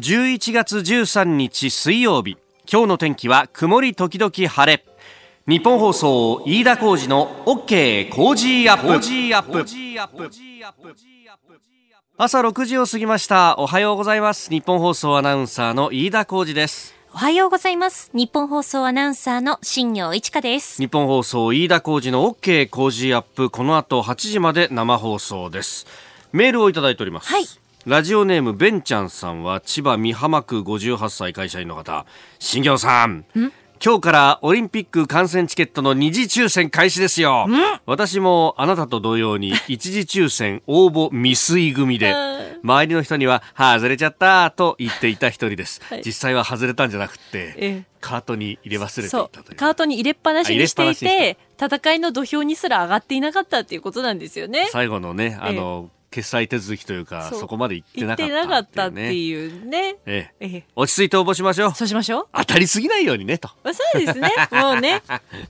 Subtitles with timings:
[0.00, 2.38] 11月13日水曜日。
[2.70, 4.82] 今日の天気は曇り時々晴れ。
[5.46, 8.98] 日本放送飯田浩二の OK 工事アップ。
[12.16, 13.58] 朝6時を過ぎました。
[13.58, 14.48] おはようございます。
[14.48, 16.94] 日本放送アナウンサーの飯田浩二です。
[17.12, 18.10] おはようございます。
[18.14, 20.80] 日本放送アナウンサーの新業一華です。
[20.80, 23.50] 日本放送飯田浩二の OK 工事アップ。
[23.50, 25.86] この後8時まで生放送です。
[26.32, 32.04] メールをいただいております、はいラジオネームベンちゃんさんは千葉美浜区58歳会社員の方。
[32.38, 33.24] 新業さん。
[33.82, 37.46] 今日からオリンピック観戦チケットの二次抽選開始ですよ。
[37.86, 42.14] 私もあなたと同様に 一次抽選応募未遂組で
[42.62, 46.02] 周りの人には外れちゃったと言っていた一人です、はい。
[46.04, 47.84] 実際は外れたんじゃなくてええ。
[48.02, 49.54] カートに入れ忘れていそたという。
[49.54, 49.56] う。
[49.56, 50.90] カートに入れっぱなしにして。
[50.90, 54.68] いて戦いの土俵にすら上がっていなかったっていうことなんですよね。
[54.70, 59.96] 最後のねあの、決済手続きというかそこまで行ってなかったてなかったっいうね。
[60.06, 60.46] ええ。
[60.46, 60.64] ええ。
[60.74, 61.74] 落ち着いて応募しましょう。
[61.74, 62.26] そうしましょう。
[62.32, 63.48] 当たりすぎないようにねと。
[63.62, 64.32] まあそうですね。
[64.50, 65.02] もうね。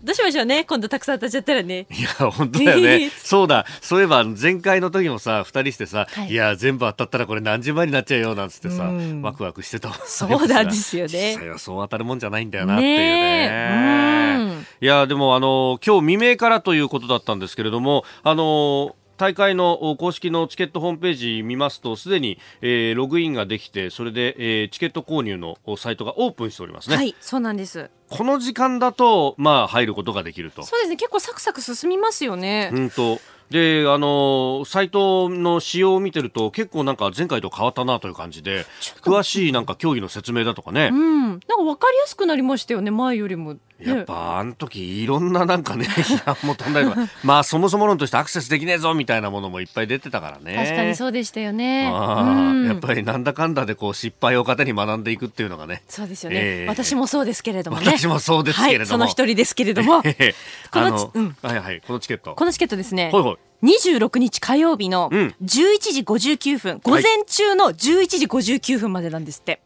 [0.03, 0.65] どうしましょうね。
[0.65, 1.87] 今度たくさん当たっちゃったらね。
[1.91, 3.11] いや本当だよね。
[3.17, 3.65] そうだ。
[3.81, 6.31] そういえば前回の時もさ二人してさ、はい。
[6.31, 9.23] い、や全部当たったらこれ何十万になっちゃうよなんつってさうん。
[9.23, 11.33] ワクワクしてたそうなんですよね。
[11.33, 13.49] 実際はそう当たるもんじゃないんだよなっていうね。
[13.49, 27.91] ねいやでもあの今日未明からということだったんですけれどもあの大会の公式のチケットホームページ見ますとすでに、えーログインができてそれで、えーチケット購入のサイトがオープンしておりますね、はいそうなんです。
[28.09, 30.63] この時間だとまあ入ることができると。
[30.63, 30.97] そうですね。
[30.97, 32.71] 結構サクサク進みますよね。
[32.73, 33.21] うんと。
[33.51, 38.65] であのサイトの仕様を見てると結構なんか前回と変わったなという感じで
[39.03, 41.29] 詳しいなんか競技の説明だとかね、うん。
[41.31, 42.91] なんか分かりやすくなりましたよね。
[42.91, 47.09] 前よりも、ね、やっぱあの時いろんななんかね 批判も飛んだりとか。
[47.23, 50.57] まあそもそも論としてアクセスできねえぞみたいなものもいっぱい出てたからね。
[50.57, 51.89] 確かにそうでしたよね。
[51.93, 52.65] あうん。
[52.65, 55.83] ーやっぱりなんだかんだでこう失敗を糧に学んでいくっていうのがね。
[55.89, 56.69] そうですよね、ええ。
[56.69, 57.87] 私もそうですけれどもね。
[57.87, 58.81] 私もそうですけれども。
[58.81, 60.03] はい、その一人ですけれども。
[60.07, 60.35] ええ。
[60.71, 61.37] このうん。
[61.43, 62.35] はいはいこのチケット。
[62.35, 63.11] このチケットですね。
[63.11, 63.37] ほいほい。
[63.63, 65.35] 26日火曜日のうん。
[65.43, 69.61] 11時59分、午前中の11時59分までなんですって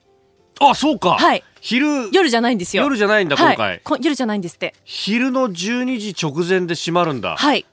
[0.61, 1.43] あそうか、はい。
[1.61, 2.09] 昼。
[2.13, 2.83] 夜じゃないんですよ。
[2.83, 3.57] 夜じゃないんだはい。
[3.57, 3.81] 今回。
[3.83, 4.75] こ夜じゃないんですって。
[4.85, 7.37] 昼の12時直前で閉まるんだ。
[7.37, 7.67] はい。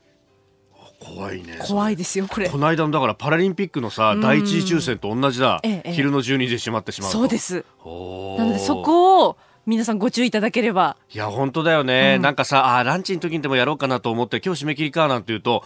[1.00, 1.58] 怖いね。
[1.62, 2.50] 怖いですよこれ。
[2.50, 4.22] この間のだからパラリンピックのさん。
[4.22, 5.94] 第一次抽選と同じだ、ええええ。
[5.94, 7.18] 昼の12時で閉まってしまうと。
[7.18, 7.66] そうです。
[7.84, 8.38] おー。
[8.40, 10.98] なのでそこを皆さんご注意いただければ。
[11.12, 12.22] いや本当だよね、うん。
[12.22, 15.64] なんかさあーランチの時にでもやろうかなと思って今日締め切りかなんて言うと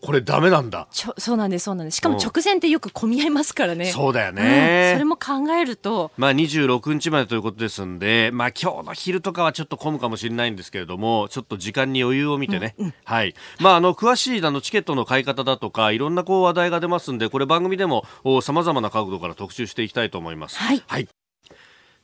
[0.00, 0.88] これダメなんだ。
[0.90, 1.96] ちょそうなんですそうなんです。
[1.96, 2.22] しかもうん。
[2.22, 3.86] 直前ってよく混み合いますからね。
[3.86, 4.36] そうだようん。
[4.36, 6.12] ね、それも考えると。
[6.16, 13.34] まあ26日までということですんで、まあ今日の昼とかはちょっと混むかもしれないんですけれども、ちょっと時間に余裕を見てね、はい。
[13.60, 20.58] まああの、詳しいあのチケットの買い方だとか、いろんなこう話題が出ますんで、これ番組でもお様々な角度から特集していきたいと思います。
[20.58, 20.82] はい。
[20.86, 21.08] はい。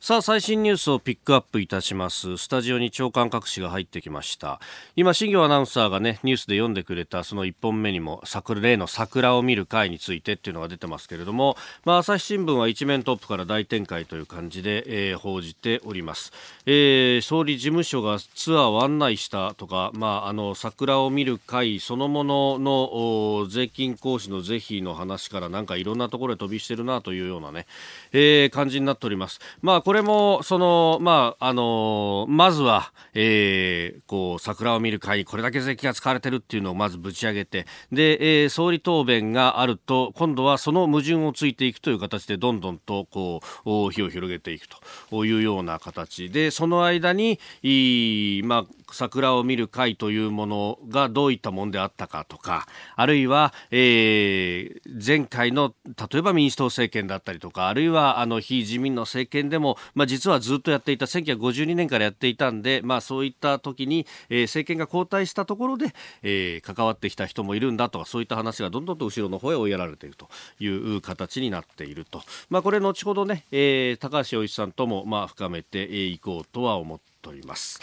[0.04, 2.36] さあ最新ニュースをピックアップいたします。
[2.36, 4.60] スタジオに長官各紙が入ってきました。
[4.96, 11.56] 今新業アナウンサーがねニュースで読んでくれたその1本目にも桜例の桜を見る会についてっていうのが出てますけれども、
[11.86, 16.32] まあ、朝日新聞は一面トップから大展開という感じで、えー報じております、
[16.66, 27.66] えー総理事務所がツアーを案内したとか、まあ、あの桜を見る会そのものの税金行使の是非の話からなんかいろんなところへ飛びしてるなというようなね、
[28.12, 29.40] えー感じになっております。
[29.62, 44.68] まあれもそのまああのまずは、えーこう桜を見る会にこれだけ税金が使われてるっていうのをまずぶち上げてで、えー総理答弁があると今度はその矛盾をついていくという形でどんどんとこう火を広げていく
[45.10, 46.28] というような形。
[46.30, 52.66] でその間にいまあ桜を見る会というものがどういったものであったかとか
[52.96, 70.28] あるいは、えー前回の例えば民主党政権だったりとかあるいはあの非自民の政権でも、まあ、実はずっとやっていた1952年からやっていたんで、まあ、そういった時に、えー政権が交代したところで、えー関わってきた人もいるんだとかそういった話がどんどんと後ろの方へ追いやられていると
[70.60, 77.80] いう形になっていると、まあ、これ後ほどね、えー高橋洋一さんとも、まあ、深めていこうとは思っております。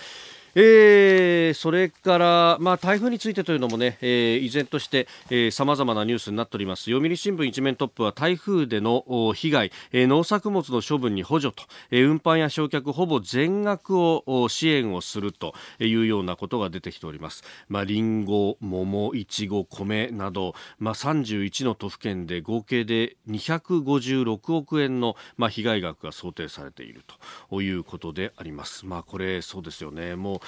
[0.56, 5.08] えーそれから、まあ、台風についてというのもね、えー依然として
[5.52, 6.84] さまざまなニュースになっております。
[6.84, 27.04] 読売新聞一面トップは台風での被害、えー農作物の処分に補助と、えー運搬や焼却ほぼ全額を支援をするというようなことが出てきております、まあ、リンゴ、桃、いちご、米など、まあ、31の都府県で合計で256億円の、まあ、被害額が想定されている
[27.50, 30.16] ということであります、まあ、これそうですよね。
[30.16, 30.40] もう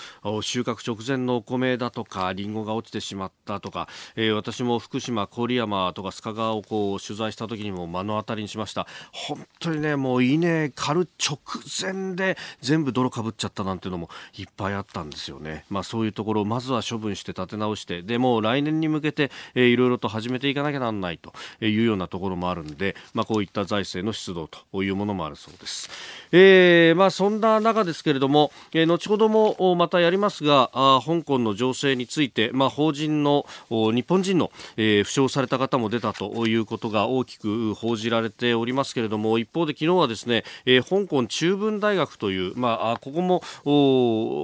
[0.42, 11.40] 収穫直前のお米だとかりんごが落ちてしまったとか、えー、私も福島郡山とか須賀川をこう取材した時にも目の当たりにしました本当にねもう稲刈る直
[11.82, 25.90] 前で全部泥かぶっちゃったなんていうのもいっぱいあったんですよねまあそういうところをまずは処分して立て直してでも来年に向けて、えー、いろいろと始めていかなきゃなんないというようなところもあるんで、まあ、こういった財政の出動というものもあるそうです。
[26.32, 43.42] えー、まあ、そんな中ですけれども、えー、後ほどもままたやりますがあ香港の情勢について、まあ、法人の日本人の、えー、負傷された方も出たということが大きく報じられておりますけれども一方で昨日はですね、えー、香港中文大学という、まあ、ここも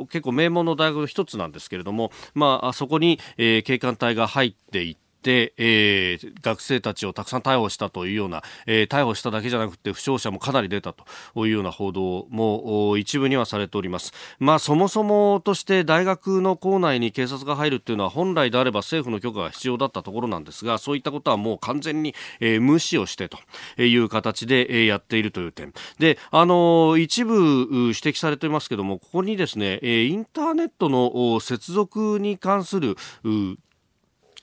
[0.08, 11.06] 結構名門の大学の一つなんですけれども、まあ、そこに、えー、警官隊が入っていて、えー、学生たちをたくさん逮捕したというような、えー、逮捕しただけじゃなくて負傷者もかなり出たと
[11.46, 14.14] いうような報道も一部にはされております。
[14.40, 23.38] まあそもそもとして大学の構内に警察が入るっていうのは本来であれば政府の許可が必要だったところなんですがそういったことはもう完全に、えー、無視をしてと
[23.82, 32.96] いう形で、えー、やっているという点で、あのー、一部指摘されていますけどもここにですね、えー、インターネットの接続に関する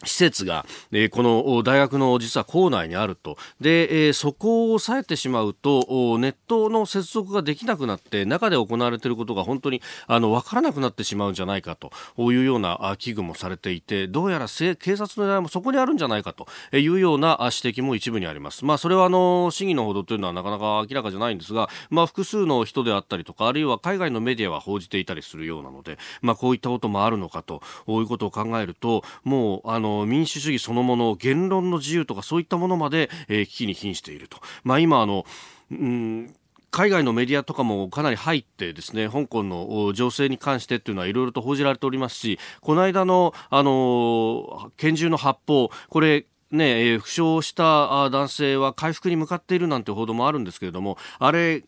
[0.07, 3.37] 施設が、えー、この大学の実は構内にあると。
[3.61, 11.91] で、えー、そこを抑えてしまうと、ネットの接続ができなくなって、中で行われていることが本当に、あの、わからなくなってしまうんじゃないかと
[12.33, 18.65] いうような危惧もされていて、どうやら警察の狙いもそこにあるんじゃないかというような指摘も一部にあります。
[18.65, 35.25] まあ、それはあの、市議のほどというのはなかなか明らかじゃないんですが、まあ、複数の人であったりとか、あるいは海外のメディアは報じていたりするようなので、まあ、こういったこともあるのかということを考えると、もう、あの、民主主義そのもの言論の自由とかそういったものまで、えー、危機に瀕していると、まあ、今あの、
[35.71, 36.35] うん
[36.73, 51.65] 海外のメディアとかもかなり入ってですね香港の情勢に関してというのはいろいろと報じられておりますしこの間の、あの拳銃の発砲これね、え、負傷した男性は回復に向かっているなんて報道もあるんですけれども、あれ、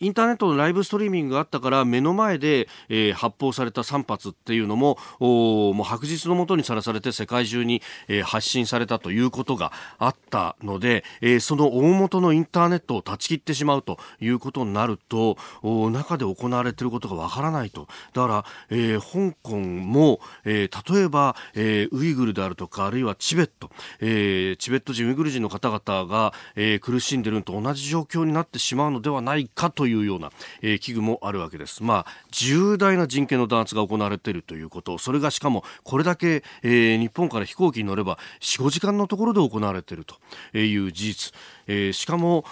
[0.00, 17.88] インターネットのライブストリーミングがあったから目の前で、えー、発砲された3発っていうのももう白日のもとにさらされて世界中に、えー、発信されたということがあったので、えー、その大元のインターネットを断ち切ってしまうということになると中で行われていることがわからないと。
[18.12, 30.30] だから、えー、香港も、えー、例えば、えー、ウイグルであるとかあるいはチベット、えー、チベット人ウイグル人の方々が、えー、苦しんでいるのと同じ状況になってしまうのではないかといういうような、
[30.62, 31.82] えー、危惧もあるわけです。
[31.82, 41.32] まあ、重大な人権の弾圧が行われているということ、それがしかもこれだけ、えー、日本から飛行機に乗れば4、5時間のところで行われているという事実。
[41.68, 42.44] えー、しかも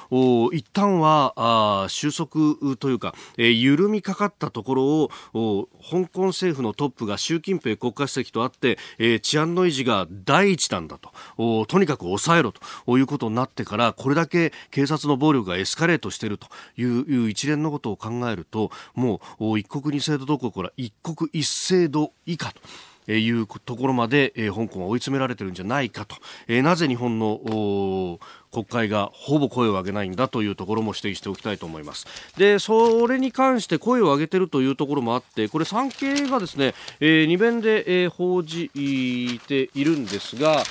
[0.53, 4.85] 一旦は収束というか、えー、緩みかかったところ
[5.35, 16.47] を香港政府のトップが習近平国家主席と会って、えー、治安の維持が第一弾だととにかく抑えろということになってからこれだけ警察の暴力がエスカレートしていると
[16.77, 22.61] いう一連のことを考えるともう一国二制度どころか一国一制度以下と。
[23.09, 26.17] いうところまで、え、香港は追い詰められてるんじゃないかと、
[26.49, 28.19] え、なぜ日本の
[28.53, 32.07] 国会がほぼ声を上げないんだというところも指摘しておきたいと思います。
[32.39, 38.71] でそれに関して声を上げているというところもあってこれ産経がですね、えー、2面で、えー、報じ
[39.47, 40.63] ているんですが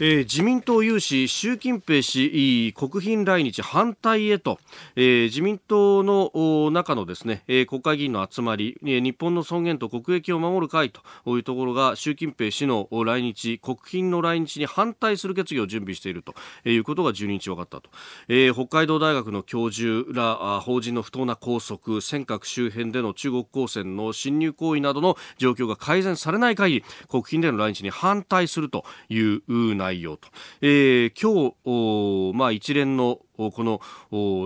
[0.00, 4.60] えー、自民党有志習近平氏国賓来日反対へと、
[4.94, 11.00] えー、自民党の中のですね、えー、国会議員の集まり、え、日本の尊厳と国益を守る会と
[11.36, 16.32] いうところが習近平氏の来日国賓の来日に反対する決議を準備していると
[16.64, 17.90] いうことが12日分かったと、
[18.28, 29.42] え、北海道大学の教授ら法人の不当な拘束尖閣周辺での中国公船の侵入行為などの状況が改善されない限り国賓での来日に反対するという
[29.74, 30.28] 内容内容と、
[30.60, 33.80] えー、今日、まあ、一連のこの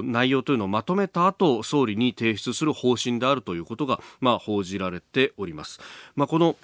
[0.05, 5.81] 内容というのをまとめた後総理に提出する方針であるということが、まあ、報じられております。
[6.15, 6.57] まあ、この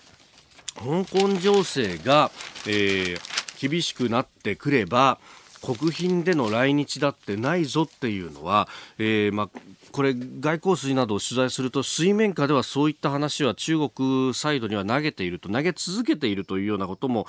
[0.77, 2.31] 香港情勢が、
[2.67, 5.19] えー、厳しくなってくれば
[5.61, 8.69] 国賓での来日だってないぞっていうのは、
[8.99, 9.61] えーまあ、
[9.93, 17.27] これ外交筋などを取材すると水面下ではそういった話は中国サイドには投げていると投げ続けているというようなことも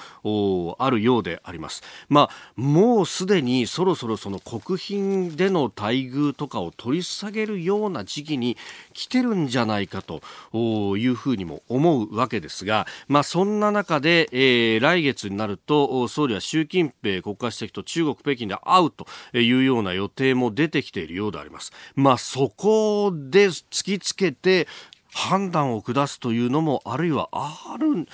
[0.80, 1.84] あるようであります。
[2.08, 8.58] まあ、もうすでにそろそろその国賓での待遇とかを取り下げるような時期に
[8.94, 10.22] 来てるんじゃないかと
[10.98, 19.06] いうふうにも思うわけですが、まあ、そんな中で、えー、来月になると総理は習近平国家主席と中国北京で会うと
[19.38, 21.72] いうような予定も出てきているようであります。
[21.96, 22.18] まあ、
[22.50, 24.68] そこで突きつけて
[25.13, 28.08] 判断を下すというのもあるいはある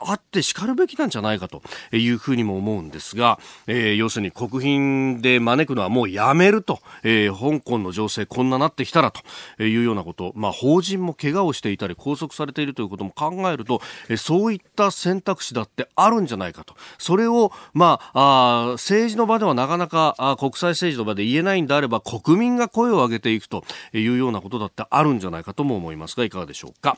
[0.00, 1.62] あってしかるべきなんじゃないかと
[1.92, 26.96] いうふうにも思うんですが、えー、要するに国賓で招くのはもうやめると、えー、香港の情勢こんななってきたらというようなこと、まあ、法人も怪我をしていたり拘束されているということも考えると、え、そういった選択肢だってあるんじゃないかとそれを、まあ、あ政治の場ではなかなかあ国際政治の場で言えないんであれば国民が声を上げていくというようなことだってあるんじゃないかとも思いますがいかがでしょうか？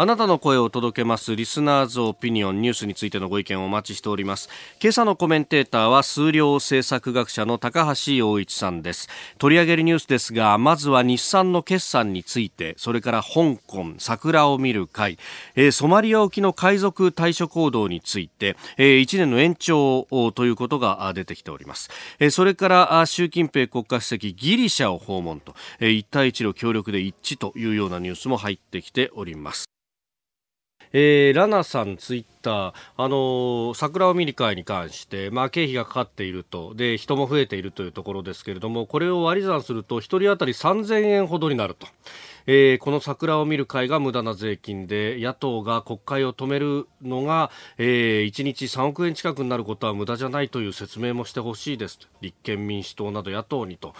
[0.00, 4.48] あなたの声を届けますリスナーズオピニオンニュースについてのご意見をお待ちしております。
[4.80, 9.08] 今朝のコメンテーターは数量政策学者の高橋洋一さんです。
[9.38, 12.74] 取り上げるニュースですがまずは日産の決算について。
[12.76, 15.18] それから香港桜を見る会、
[15.56, 21.90] えー、ソマリア沖の海賊対処行動について、えー、1年の延長ということが出てきております、
[22.20, 29.68] えー、それから習近平国家主席ギリシャを訪問と、えー、一帯一路協力で一致というようなニュースも入ってきております。
[30.92, 41.86] えー、ラナさんツイッター、あのー、桜を見る会に関して、まあ、経費がかかっているとで人も増えているというところですけれどもこれを割り算すると1人当たり3000円ほどになると。
[42.50, 51.98] えー、この桜を見る会が無駄な税金で野党が国会を止めるのが、えー、1日3億円近くになることは無駄じゃないという説明もしてほしいです。
[52.22, 53.92] 立憲民主党など野党にと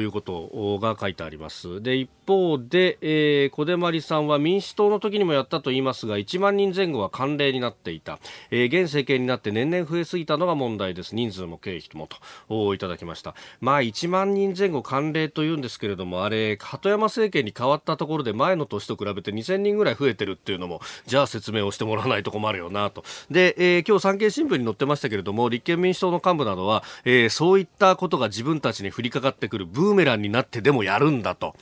[0.00, 1.82] いうことが書いてあります。
[1.82, 8.18] で一方で、えー、小出まりさんは民主党の時にもやったと言いますが1万人前後は慣例になっていた、
[8.50, 11.14] えー、現政権になって年々増えすぎたのが問題です。
[11.14, 12.08] 人数も経費も
[12.48, 13.34] といただきました。
[13.60, 31.54] まあ1万人前後慣例というんですけれどもあれ鳩山政権に変わったったところで前の年と比べて2000人ぐらい増えてるっていうのもじゃあ説明をしてもらわないと困るよなとで、えー、今日産経新聞に載ってましたけれども立憲民主党の幹部などは、えー、そういったことが自分たちに降りかかってくるブーメランになってでもやるんだと。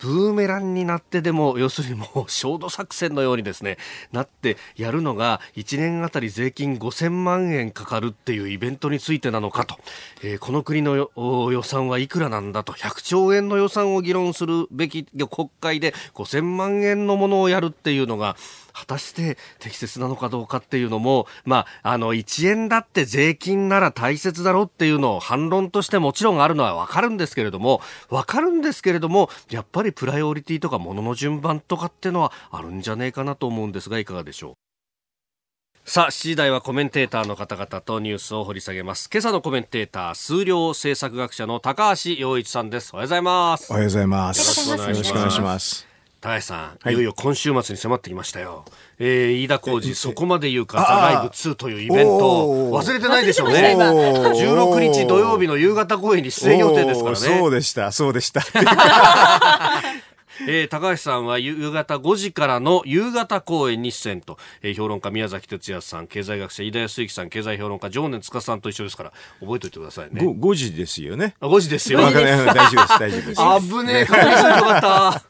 [0.00, 3.76] ブーメランになってでも、要するにもう、焦土作戦のようにですね、
[4.12, 9.76] なってやるのが、1年あたり税金5000万円かかるっていうイベントについてなのかと、
[10.22, 10.96] えー、この国の
[11.52, 18.36] 予算はいくらなんだと、100兆円の予算を議論するべき国会で5000万円のものをやるっていうのが、
[18.72, 34.54] 果たして適切なのかどうかっていうのも、まあ、あの、1円だって税金なら大切だろうっていうのを反論としてもちろんあるのはわかるんですけれども、わかるんですけれども、やっぱりプライオリティとかものの順番とかっていうのはあるんじゃねえかなと思うんですが、いかがでしょう？
[35.84, 39.08] さあ、7時台はコメンテーターの方々とニュースを掘り下げます。
[39.12, 42.90] 今朝のコメンテーター、数量政策学者の高橋洋一さんです。
[42.92, 43.72] おはようございます。
[43.72, 44.70] おはようございます。
[44.70, 45.89] よろしくお願いします。
[46.20, 48.66] 高橋さん、はい、いよいよ今週末に迫ってきましたよ。
[48.98, 53.74] えー、飯田浩二、そこまで言うか、ザ・ライブ2というイベント、忘れてないでしょうね。
[53.74, 57.16] 16日土曜日の夕方公演に出演予定ですからね。
[57.16, 58.42] そうでした、そうでした。
[60.46, 70.22] えー、高橋さんは夕方5時からの夕方公演に出演と、えー、評論家宮崎哲也さん、経済学者飯田康之さん、経済評論家常年司さんと一緒ですから、覚えておいてくださいね。
[70.22, 71.34] 5, 5時ですよね。
[71.40, 72.00] あ5時ですよ。
[72.00, 73.70] 大丈夫です、大丈夫です。
[73.70, 75.29] 危ねえ、確認してよかった。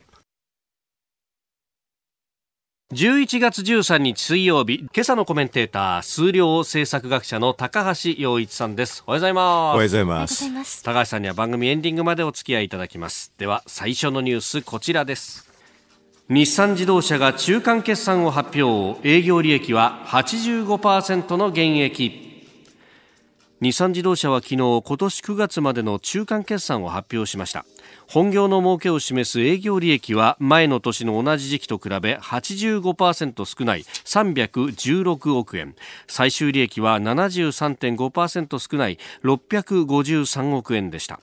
[2.93, 9.05] 11月13日水曜日、今朝のコメンテーター、数量政策学者の高橋洋一さんです。
[9.07, 9.45] おはようございます。
[9.45, 10.83] おはようございます。
[10.83, 13.33] 高橋さんには番組エンディングまでお付き合いいただきます。
[13.39, 15.49] では、最初のニュース、こちらです。
[16.29, 19.09] 日産自動車が中間決算を発表。
[19.09, 22.31] 営業利益は85%の減益。
[23.63, 27.67] 日産自動車は昨日今年9月までの中間決算を発表しました
[28.11, 35.77] 本業の儲けを示す営業利益は前の年の同じ時期と比べ85%少ない316億円。
[36.09, 41.21] 最終利益は73.5%少ない653億円でした。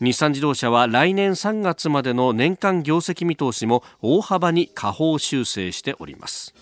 [0.00, 6.54] 日産自動車は来年3月までの年間業績見通しも大幅に下方修正しております。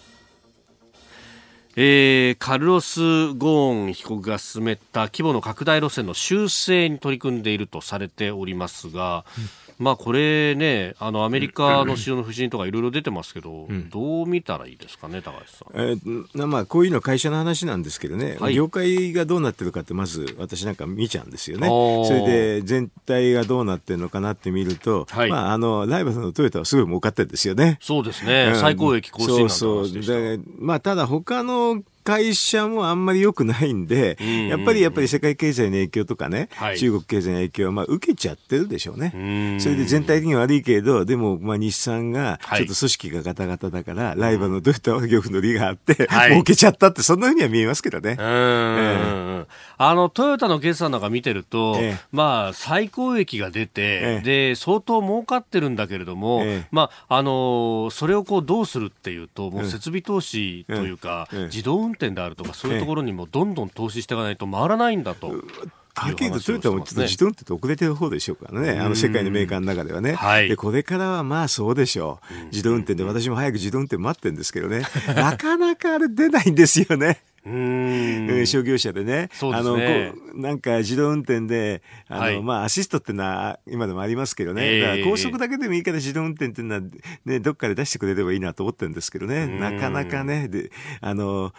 [1.80, 2.99] えー、カルロス・
[3.35, 15.80] ゴーン被告が進めた規模の拡大路線の修正に取り組んでいるとされておりますが、うんまあこれね、あのアメリカの市場の不振とかいろいろ出てますけど、うん、どう見たらいいですかね、高橋さん。
[15.80, 21.68] えー、まあこういうの会社の話なんですけどね、はい、業界がどうなってるかってまず私なんか見ちゃうんですよね。
[21.68, 27.78] それで全体がどうなってるのかなって見ると、はい、まああのライバルのトヨタはすごい儲かってるんですよね。
[27.80, 28.54] そうですね。
[28.56, 34.16] 最高益更新なんそうそうで、まあただ他の会社もあんまり良くないんで、
[34.48, 39.58] やっぱりやっぱり世界経済の影響とかね、はい、中国経済の影響はまあ受けちゃってるでしょうね。
[39.60, 48.16] それで全体的に悪いけど、でもまあ日産がちょっと組織がガタガタだから、はい、ライバルのトヨタは漁夫の利があって、はい、儲けちゃったって、そんなふうには見えますけどね。
[48.18, 49.46] えー、
[49.76, 65.33] あのトヨタの決算なんか見てると、えー、まあ最高益が出て、えー、で相当儲かってるんだけれども、まああのそれをこうどうするっていうと、もう設備投資というか、自動運転であるとかそういうところにもどんどん投資していかないと回らないんだと。
[65.95, 77.21] はっきりとトヨタもちょっと自動運転って遅れてる方でしょうからね、あの世界のメーカーの中ではね、はい、でこれからはまあそうでしょう、自動運転で私も早く自動運転待ってるんですけどね、なかなかあれ出ないんですよね。
[77.47, 78.47] うん。
[78.47, 79.54] 商業者でね、でね。
[79.54, 79.78] あの
[80.35, 86.80] なんか自動運転で、あの、はい、まあ、アシストっていうのは今でもありますけどね、だから高速だけでもいいから自動運転っていうのは、
[87.25, 91.52] ね、どっかで出してくれればいいなと思ってるんですけどね、なかなかね、であの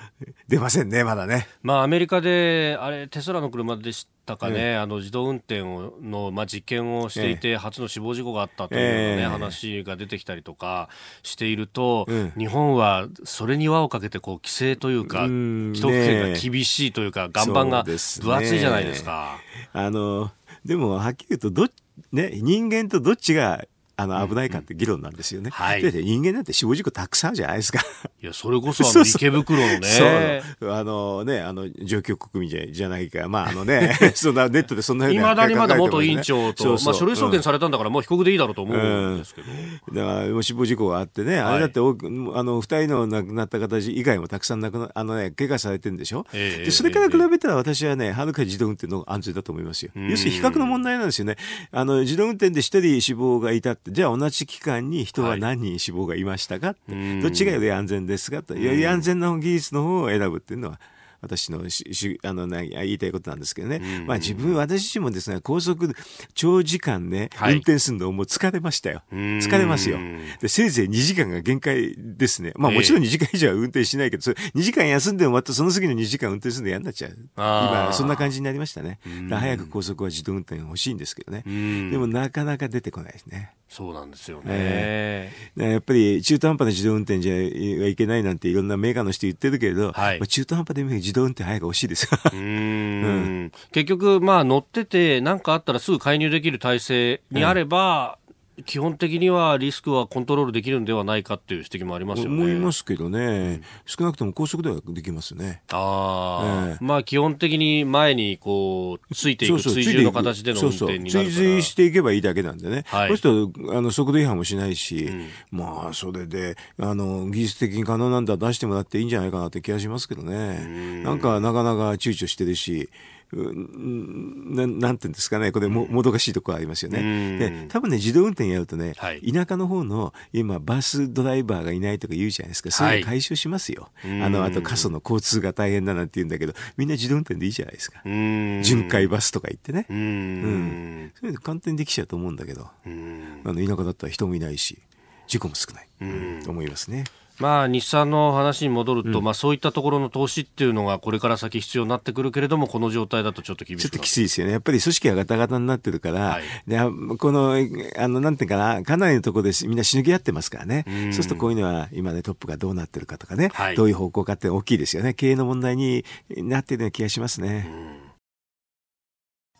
[0.47, 1.47] 出ませんね、まだね。
[1.61, 10.89] まあ、アメリカで、あれ、テスラの車でしたかね、あの自動運転をの、まあ、実験をしていて、初の死亡事故があったというね、話が出てきたりとか
[11.23, 12.07] していると、
[12.37, 19.39] 日本はそれに輪をかけてこう規制というか、既得権が厳しいというか、岩盤が分厚いじゃないですか。
[19.73, 20.31] あの
[20.65, 21.67] でもはっきり言うとど、
[22.11, 23.63] ね、人間とどっちが
[23.99, 25.49] あの危ないかって議論なんですよね。
[25.49, 27.81] はい、で人間なんて死亡事故たくさんあるじゃないですか。
[28.21, 30.41] いや、それこそあの池袋のね。
[30.59, 33.27] そうあのね、あの、上級国民じゃじゃないか。
[33.27, 35.23] まああのね、 そんなネットでそんなふうに、ね。
[35.23, 39.47] いまだにまだ元委員長と、まあ書類送検されたんだからもう被告でいいだろうと思うんですけど。
[39.51, 46.25] うん、だから、死亡事故があってね、あれだってあの、二人の亡くなった方以外もたくさん亡くな、あのね、怪我されてるんでしょ？
[46.33, 49.91] えー、でそれから比べたら私はね、はるかに自動運転の安全だと思いますよ。
[49.95, 51.37] 要するに比較の問題なんですよね。
[51.71, 60.79] あの、自動運転で一人死亡がいたって、じゃあ同じ期間間に人は何人死亡がいましたかって、はい、どっちがより安全ですかと、より安全な技術の方を選ぶっていうのは、
[61.21, 65.93] 私のしあの言いたいことなんですけどね、まあ自分、私自身もですね、高速、
[66.33, 69.03] 長時間ね、はい、運転するのもう疲れましたよ。
[69.11, 69.97] 疲れますよ。
[70.41, 72.53] で、せいぜい2時間が限界ですね。
[72.55, 77.17] まあもちろん2時間以上は運転しないけど、それ2時間休んでもまたその次の2時間運転するの嫌になっちゃう。
[77.35, 78.99] 今、そんな感じになりましたね。
[79.29, 81.43] 早く高速は自動運転欲しいんですけどね。
[81.45, 83.51] でもなかなか出てこないですね。
[83.69, 92.07] そうなんですよね、えー、やっぱり中途半端な自動運転じゃいけないなんていろんなメーカーの人言ってるけれど、はい、まあ、中途半端で自動運転早く欲しいです。
[92.31, 98.19] うん、結局、まあ、乗ってて何かあったらすぐ介入できる体制にあれば、
[98.65, 102.35] 基本的にはリスクはコントロールできるんではないかっていう指摘もありますよね。
[102.35, 105.61] 思いますけどね、うん、少なくとも高速ではできますね。
[105.71, 112.83] あまあ基本的に前にこうついていく追従の形での運転になる追随していけばいいだけなんでね。
[112.87, 120.59] はい、そうするとあの速度違反もしないし、うん、まあそれであの技術的に可能なんだ出してもらっていいんじゃないかなって気がしますけどね。
[120.65, 122.89] んなんかなかなか躊躇してるし。
[123.31, 127.37] ななんていうんですかね、これも、もどかしいところありますよね。
[127.37, 133.89] で、多分ね、自動運転やるとね、はい、田舎の方の今、バスドライバーがいないとか言うじゃないですか、それ解消しますよ。
[134.01, 138.01] はい、あの、あと過疎の交通が大変だなんて言うんだけど、みんな自動運転でいいじゃないですか。
[138.03, 139.85] 巡回バスとか言ってね。
[139.89, 141.11] うん。
[141.15, 144.79] それで簡単にできちゃうと思うんだけど、あの、田舎だったら人もいないし、
[145.27, 147.03] 事故も少ない、と思いますね。
[147.39, 153.83] まあ、日産の話に戻ると、うん、まあ、そういったところの投資っていうのがこれから先必要になってくるけれども、この状態だとちょっと厳しい。
[153.83, 154.53] ちょっときついですよね。
[154.53, 156.77] やっぱり組織がガタガタになってるから、はい、で
[157.17, 157.55] この、
[157.97, 160.83] あの、なんていうかな、かなりのところでみんなしのぎ合ってますからね。
[160.85, 165.13] うそうするとこういうのは、今ね、トップがどうなってるかとかね、はい、どういう方向かって大きいですよね。
[165.13, 167.69] 経営の問題になっているような気がしますね。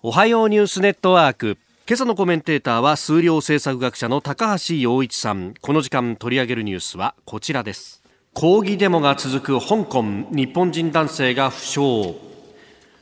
[0.01, 1.57] おはようニュースネットワーク。
[1.89, 5.55] 今朝のコメンテーターは数量政策学者の高橋洋一さん。
[5.59, 8.03] この時間取り上げるニュースはこちらです。
[8.35, 10.03] 抗議デモが続く香港。
[10.29, 12.28] 日本人男性が負傷。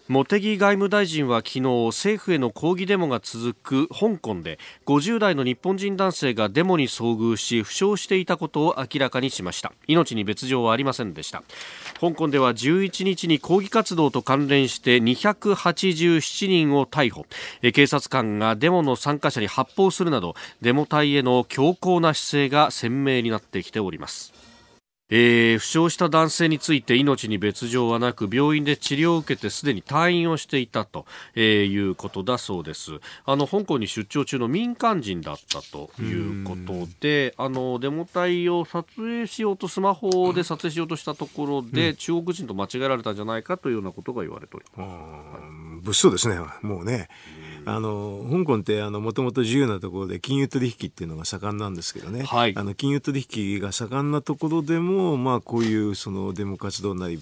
[0.10, 9.74] 茂木外務大臣は昨日政府への抗議デモが続く香港で50代の日本人男性がデモに遭遇し負傷していたことを明らかにしました。
[9.86, 11.43] 命に別状はありませんでした。
[12.00, 17.26] 香港では11日に抗議活動と関連して287人を逮捕。
[17.74, 24.37] 警察官がデモの参加者に発砲するなどデモ隊への強硬な姿勢が鮮明になってきております。
[25.10, 33.00] えー、負傷した男性について命に別状はなく病院で治療を受けてすでに退院をしていたと、えー、いうことだそうです。
[33.26, 44.84] あの香港に出張中の民間人だったということであのデモ隊を撮影しようとスマホで撮影しようとしたところで、うん、中国人と間違えられたんじゃないかというようなことが言われておりま
[45.84, 47.08] す、物騒ですねもうね
[47.69, 57.19] あの香港ってもともと自由なところで金融取引っていうのが盛んなんですけどね、はい、あの金融取引が盛んなところでも、まあ、こういうそのデモ活動なり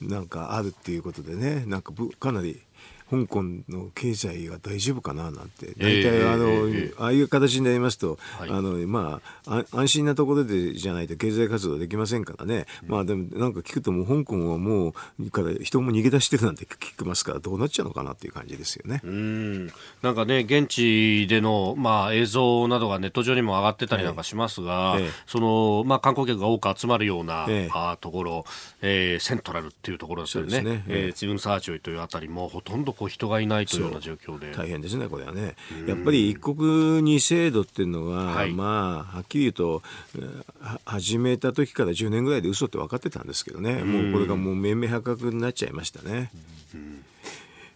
[0.00, 2.58] なんかあるっていうことでねなんかかなり
[3.12, 5.74] 香港の経済が大丈夫かななんて。
[5.76, 19.00] 大体あの、えー、ああいう形になりますと、はい、あのまあ安心なところでじゃないと経済活動できませんからね、うん、まあでもなんか聞くともう香港はもうから人も逃げ出してるなんて聞きますからどうなっちゃうのかなっていう感じですよね。
[19.04, 19.66] うん。
[20.00, 28.44] なんかね現地でのまあ映像などがネット上にも上がってたりなんかしますが、えー、そのまあ観光客が多く集まるような、えー、あところ、
[28.80, 30.62] えー、セントラルっていうところですよね。
[30.62, 30.84] ね。
[30.88, 34.52] えー、チームサーチョイというあたりもほとんどこう人がいないというような状況で。
[34.52, 35.56] 大変ですね、これはね。
[35.88, 39.82] やっぱり一国二制度っていうのは、はい、まあはっきり言うと
[40.84, 46.30] 始めた時から10年ぐらいで嘘って分かってたんですけどね、もうこれがもう明明白々になっちゃいましたね。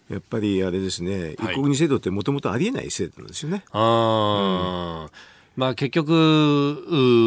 [0.09, 3.63] やっぱりあれですね、一国二制度ってもともとありえない制度なんですよね。
[3.73, 6.85] あうんまあ、結局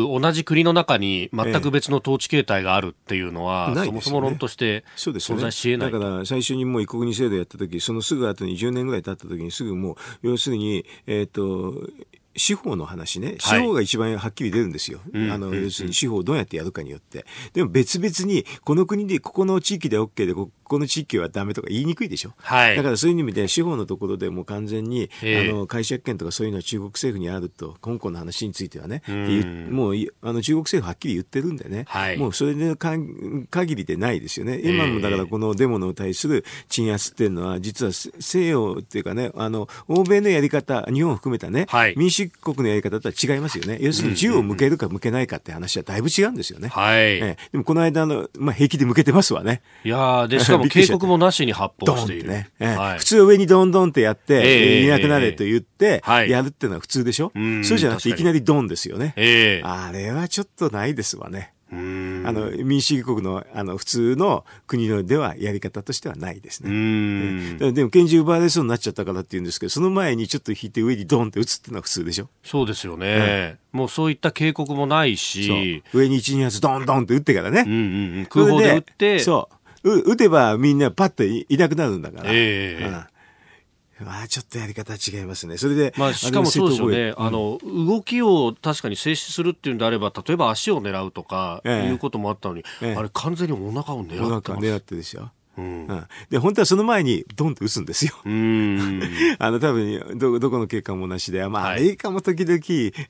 [0.09, 11.75] 同じ国の中に全く別の統治形態があるっていうのは、ええそもそも論として存在しえない、ね、だから最初にもう一国二制度やった時そのすぐ後に10年ぐらい経った時にすぐもう要するに、えーと
[12.37, 15.01] 司法の話ね、司法が一番はっきり出るんですよ。
[15.13, 17.27] はい、あの、要するに司法をどうやってやるかによって。
[17.53, 22.33] でも別々に、この国で、ここの地域で OK で、ここの地域はダメとか言いにくいでしょ？
[22.37, 22.77] はい。
[22.77, 29.13] だからそういう意味で、司法のところでもう完全に、あの、解釈権とかそういうのは中国政府にあると、香港の話についてはね、う
[29.73, 32.95] もう、あの、中国政府はっきり言ってるんでね、はい、もうそれでか
[33.51, 34.61] 限りでないですよね。
[34.63, 43.79] 今もだからこのデモの対する鎮圧っていうのは、実は西洋っていうかね、あの、欧米のやり方、日本を含めたね、はい、民主国のやり方とは違いますよね。
[43.81, 46.69] 要するに銃を向けるか向けないかって話はだいぶ違うんですよね。
[46.69, 46.97] はい。
[46.97, 49.63] えでもこの間の、まあ、平気で向けてますわね。
[49.83, 52.29] いやで、しかも警告もなしに発砲している。
[52.29, 57.33] ね、えはい、普通上にどんどんってやって、えー、いなくなれと言って、やるっていうのは普通でしょ、
[57.65, 59.15] そうじゃなくていきなりドンですよね。
[59.17, 61.53] えー、あれはちょっとないですわね。
[61.73, 61.77] あ
[62.33, 67.73] の民主主義国のあの普通の国のではやり方としてはないですね。
[67.73, 72.29] でも拳銃奪われそうになっちゃったからっていうんですけど、その前にちょっと引いて上にドンって撃つっていうのは普通でしょ？
[72.43, 77.63] そうですよね、うん、もうそういった警告もないし、上に1、2発ドンドンって撃ってからね。
[77.65, 79.19] うんうんうん、空砲で撃って。
[79.21, 79.55] そう。
[79.83, 82.31] 撃てばみんなパッといなくなるんだから。
[82.31, 83.07] えーうん
[84.05, 85.59] まあ、ちょっとやり方違いますね。
[85.59, 87.15] それで、まあ、しかもそうですよね。
[87.17, 94.33] あの、動きを確かに静止するっていうんであれば、例えば足を狙うとか、いうこともあったのに、ええ、あれ完全にお腹を狙ってます。
[94.33, 95.33] お腹狙ってですよ。
[95.61, 98.15] うん、で本当はその前にドンと打つんですよ。
[99.39, 102.61] あの多分どどこの警官もなしで、まあ、アメリカも時々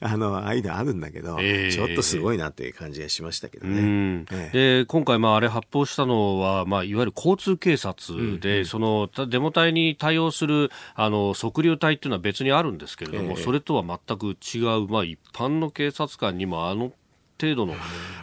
[0.00, 4.24] あのああるんだけど、えー、ちょっとすごいなっていう感じがしましたけどね。
[4.30, 16.92] えー、で今回、まあ、あれ発砲したのは、まあ、いわゆる交通警察で、うんうん、そのデモ隊に対応するあの測量隊っていうのは別にあるんですけれども、えー、それとは全く違う、まあ、一般の警察官にもあの
[17.40, 17.74] 程度の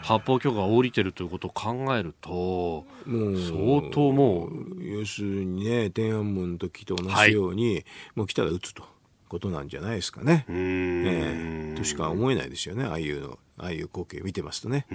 [0.02, 4.84] 発砲許可が下りてるということを考えると、相当もう。
[4.84, 8.84] 要するにね、天安門の時と同じように、はい、もう来たら撃つと。
[9.28, 10.46] ことなんじゃないですかね。
[10.48, 12.84] ええとしか思えないですよね。
[12.84, 14.86] ああいうの、ああいう光景見てますとね。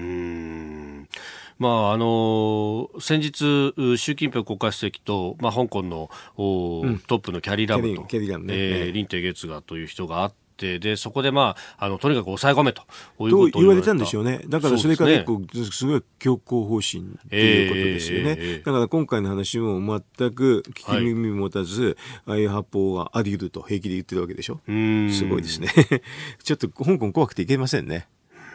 [1.60, 10.43] まああの先日習近平国家主席とまあ香港のお、うん、トップのキャリーラムと、キャリムね、えー、林鄭月娥という人があって。
[10.80, 12.84] でそこで、まあ、あのとにかく抑え込めと
[13.18, 19.80] と言われたんでしょうね、だからそれから結構、すごい強硬方針ということですよね、えー、だから今回の話も
[20.18, 21.96] 全く聞き耳持たず、はい、
[22.28, 25.68] ああいう発砲があり得ると平気で言ってるわけでしょ、すごいですね、
[26.44, 28.08] ちょっと香港怖くていけませんね。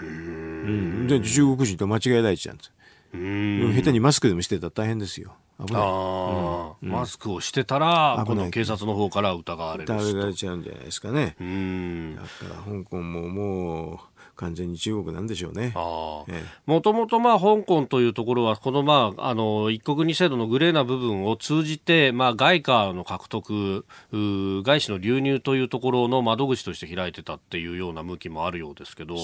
[0.03, 1.07] うん。
[1.09, 2.73] じゃ中国人と間違えられちゃうんです。
[3.13, 5.35] 下手にマスクでもしてたら大変ですよ。
[5.59, 11.37] 危ない、うん、マスクをしてたら、この警察の方から疑われる疑われちゃうんじゃないですかね。
[11.41, 12.15] うん。
[12.17, 12.29] だか
[12.67, 13.99] ら香港ももう
[14.37, 15.73] 完全に中国なんでしょうね。
[15.75, 29.17] もともとまあ香港というところはこのまああの一国二制度のグレーな部分を通じてまあ外貨の獲得、外資の流入というところの窓口として開いてたっていうような向きもあるようですけど、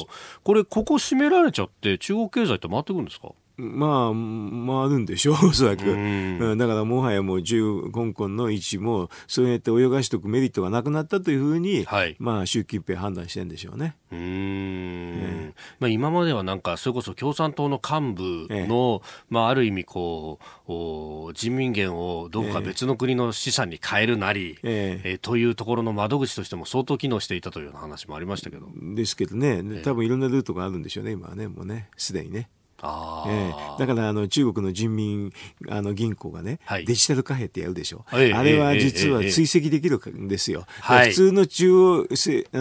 [0.43, 3.29] これここ閉められちゃって中国経済って回ってくるんですか？
[3.57, 5.89] まあ、回るんでしょう、 おそらく。
[5.89, 13.97] うん、だからもはやもう中香港の位置も、そうやって泳がしておくメリットがなくなったというふうに、はい、まあ、習近平判断してるんでしょうね。
[14.11, 25.13] うん、まあ、今まではなんか、それこそ共産党の幹部の、ええ、まあ、ある意味こう、人民元をどこか別の国の資産に変えるなり、ええ。
[25.13, 28.69] えというところの窓口としても相当機能していたというような話もありましたけど。
[28.95, 32.49] ですけどね、多分いろんなルートがあるんでしょうね、今はね、もうね、すでにね。
[33.27, 35.33] えー、だからあの中国の人民
[35.69, 42.07] あの銀行がね、はい、デジタル貨幣ってやるでしょ、えー、あれは実は追跡できるんですよ、普通の中央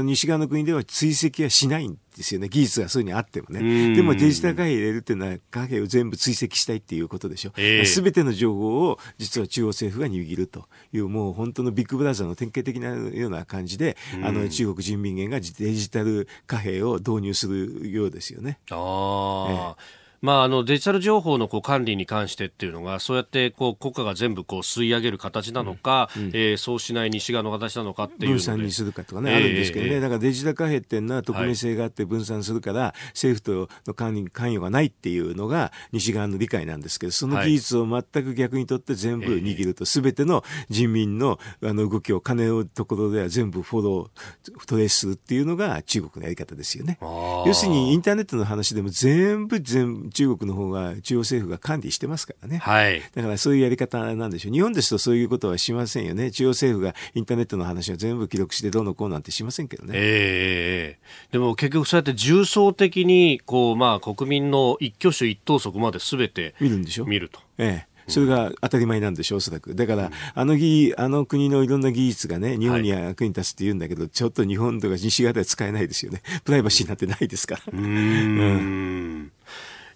[0.04, 2.48] 西側の国では追跡はしないんですよね。
[2.48, 3.96] 技術がそういうにあってもね。
[3.96, 7.50] でもデジタル貨幣入れるっていうのは貨幣を全部追跡したいっていうことでしょ？
[7.50, 7.82] す、え。
[7.82, 18.60] ー、べ、ての情報を実は中央政府が握るという、もう本当のビッグブラザーの典型的なような感じで、あの中国人民元がデジタル貨幣を導入するようですよね。
[18.70, 19.76] ああ。
[19.78, 46.98] えーまあ、あのデジタル情報のこう管理に関してっていうのがそうやってこう国家が全部こう吸い上げる形なのか、うんうん、えー、そうしない西側の形なのかっていう分散にするかとかね、えー、あるんですけどね、だからデジタル貨幣っていうのは匿名性があって分散するから、はい、政府との管理関与がないっていうのが西側の理解なんですけどその技術を全く逆にとって全部握ると、す、べ、ての人民のあの動きを金のところでは全部フォロートレースするっていうのが中国のやり方ですよね。
[47.02, 52.60] 要するにインターネットの話でも全部全部中国の方が中央政府が管理してますからね。
[52.60, 53.02] はい。
[53.14, 54.54] だからそういうやり方なんでしょう。
[54.54, 56.32] 日本ですとそういうことはしませんよね。
[56.32, 59.94] 中央政府がインターネットの話を全部記録してどうのこうなんてしませんけどね。
[59.96, 67.06] ええー、でも結局そうやって重層的に、こう、まあ国民の一挙手一投足まで全て見るんでしょ？
[67.06, 67.40] 見ると。
[67.58, 69.76] ええそれが当たり前なんでしょう、おそらく。
[69.76, 76.22] だから、あの技、あの国のいろんな技術がね、日本には役に立つって言うんだけど、はい、ちょっと日本とか西側では使えないですよね。
[76.44, 77.62] プライバシーなんてないですから。
[77.72, 79.32] うんうん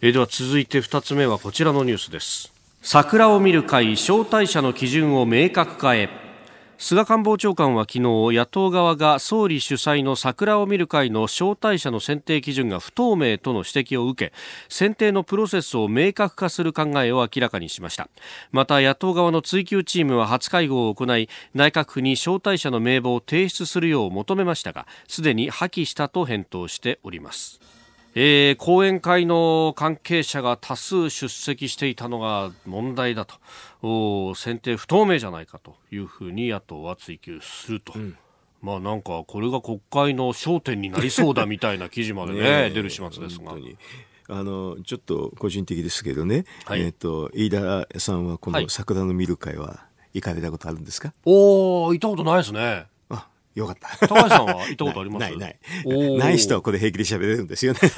[0.01, 2.53] えー、では続いて2つ目はこちらのニュースです。
[2.81, 6.10] 桜を見る会招待者の基準を明確化へ。
[6.79, 14.33] 菅官房長官は昨日野党側が総理主催の桜を見る会の招待者の選定基準が不透明との指摘を受け
[14.69, 18.10] 選定のプロセスを明確化する考えを明らかにしました。
[18.51, 27.76] また野党側の追及チームは初会合を行い内閣府に招待者の名簿を提出するよう求めましたがすでに破棄したと返答しております。
[28.19, 34.34] えー、講演会の関係者が多数出席していたのが問題だと。
[34.34, 37.93] 選定不透明じゃないかというふうに野党は追及すると。
[37.95, 38.17] うん。
[38.60, 43.53] まあなんかこれが国会の焦点になりそうだみたいな記事までね出る始末ですが。
[44.30, 52.88] あのちょっと個人的ですけどね、はい、えっ、ー、と飯田さんはこの桜の見る会は行かれたことあるんですか、はい、おお行ったことないですね。
[53.58, 54.08] よかった。
[54.08, 54.54] 高橋さんは？
[54.70, 55.22] 行ったことあります？
[55.22, 55.58] ないない。
[56.17, 57.80] ない人はこれ平気で喋れるんですよね。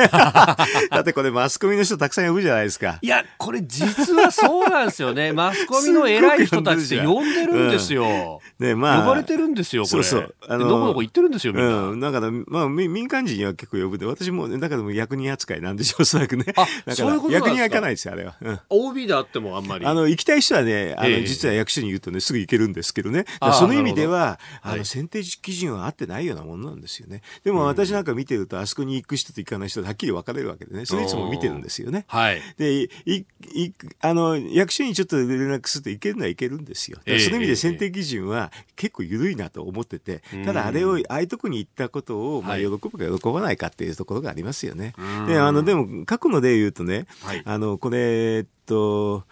[0.89, 2.97] だってこれマスコミの人たくさん呼ぶじゃないですか。
[3.01, 5.33] いや、これ実はそうなんですよね。
[5.33, 8.41] マスコミの偉い人たちって呼んでるんですよ。
[8.59, 9.01] うん、ね、まあ。
[9.01, 10.03] 呼ばれてるんですよ、これ。
[10.03, 10.35] そうそう。
[10.47, 11.73] あのどこどこ行ってるんですよ、みんな。
[11.89, 11.99] うん。
[11.99, 16.45] だから、まあ、民間人には結構呼ぶで、私も、だからも役人扱いなんでしょう、おそらくね。
[16.55, 18.35] あ、そういうこと役人は行かないですよ、あれは。
[18.41, 18.59] うん。
[18.69, 19.85] OB であってもあんまり。
[19.85, 23.25] あの、行きたい人はね、あの、実は役所に言うとね、すぐ行けるんですけどね。
[23.59, 27.21] その意味では、あの、選定基準は合ってないようなものなんですよね。
[27.43, 30.85] でも私なんか見てると、あそこに行く人と行かない人ではっきり分かれるわけでね。
[30.85, 32.05] それいつも見てるんですよね。
[32.07, 32.41] はい。
[32.57, 36.99] で、い、い、あの、役所にちょっと連絡すると行けるのは行けるんですよ。
[37.03, 44.93] その意味で選定基準は結構緩いなと思ってて、ただあれを、ああいうとこに行ったことを、まあ、喜ぶか喜ばないかっていうところがありますよね。
[45.27, 49.25] で、あの、でも、過去の例言うとね、はい、あの、これ、えっと、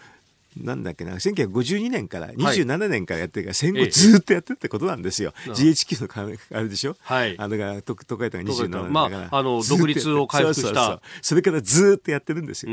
[0.63, 5.33] なんだっけな、1952年から27年からやってるから、戦後ずっとやってるってことなんですよ。
[5.47, 6.95] GHQ のあれでしょ？
[7.01, 7.35] はい。
[7.37, 8.89] あのが、特会とか27年だから。
[8.89, 10.67] まあ、あの、独立を回復した。
[10.67, 12.71] そうそうそうそれからずっとやってるんですよ、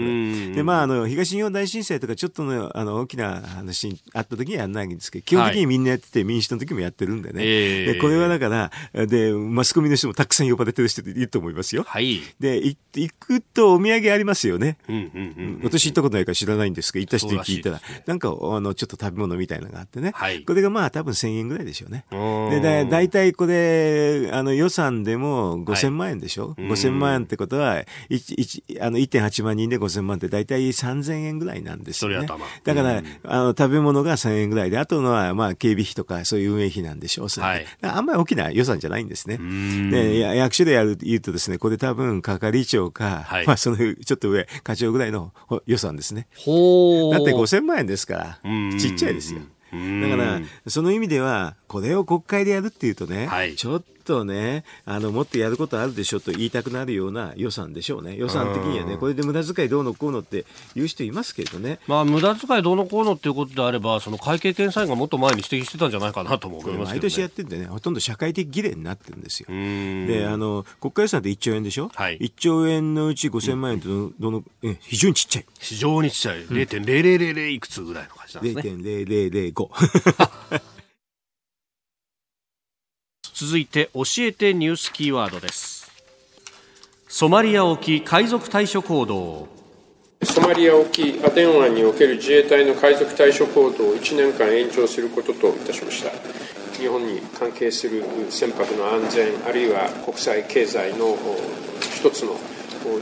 [0.55, 7.43] で、まあ、あの、東日本大震災とかちょっとの、あの、大きな話にあった時にはやんないんですけど、基本的にみんなやってて、民主党の時もやってるんでね。
[7.45, 8.49] で、これはだか
[8.93, 11.85] ら、で、マスコミの人もたくさん呼ばれてる人でいいと思いますよ。
[11.87, 12.21] はい。
[12.41, 12.77] で、行
[13.19, 14.79] くとお土産ありますよね。
[14.89, 15.61] うんうんうん。
[15.65, 17.74] 私行ったことないから知らないんですけど、行った人に聞いたら、
[18.07, 20.13] なんか、あの、ちょっと食べ物みたいなのがあってね。
[20.15, 20.45] はい。
[20.45, 22.05] これがまあ多分1000円ぐらいでしょうね。
[22.11, 32.27] で、だだいたいこれ、あの、予算でも5000万円でしょ、はい、?5000 万円ってことは、1、あの、1.8万人で5000万ってだいたい3000円ぐらいなんですよね。
[32.65, 37.41] だから、あの、食べ物が1000円ぐらいで、あとのは、まあ、警備費とかそういう運営費なんでしょう。
[37.41, 37.67] はい。
[37.83, 39.39] あんまり大きな予算じゃないんですね。
[39.91, 45.33] で、役所でやる、言うとですね、これ多分、係長か、はい、まあ、その、ちょっと上、課長ぐらいの
[45.67, 46.27] 予算ですね。
[46.37, 48.39] ほだって5000万円ですから、
[48.79, 49.41] ちっちゃいですよ。
[50.01, 58.17] だから、その意味では、これを国会でやるっていうとね、はい、ちょっとね、あの、もっとやることあるでしょと言いたくなるような予算でしょうね。
[58.17, 61.81] 予算的にはね、これで無駄遣いどうのこうのって言う人いますけどね。
[61.87, 69.49] まあ、無駄遣いどうのこうのっていうことであれば、その会計検査院がもっと前に指摘してたんじゃないかなと思いますけど、ね、毎年やってんでね、ほとんど社会的儀礼になってるんですよ。
[69.49, 75.47] で、あの、国家予算って1兆円でしょ、はい、1兆円のうち5000万円ってどどの、え、非常にちっちゃい。
[75.59, 76.45] 非常にちっちゃい。
[76.47, 78.75] 0.0000いくつぐらいの感じなんですね。
[78.75, 80.75] 0.0005。
[83.35, 85.91] 続いて教えてニュースキーワードです
[87.09, 89.49] ソマリア沖海賊対処行動
[90.23, 96.11] ソマリア沖アデン湾における自衛隊の海賊対処行動を1年間延長することといたしました
[96.79, 101.17] 日本に関係する船舶の安全あるいは国際経済の
[101.81, 102.37] 一つの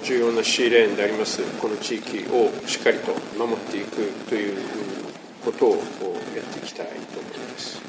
[0.02, 4.91] 重要なシーレーンでありますこの地域をしっかりと守っていくという
[5.44, 5.78] ことをやっ
[6.52, 7.82] ていきたいと思います。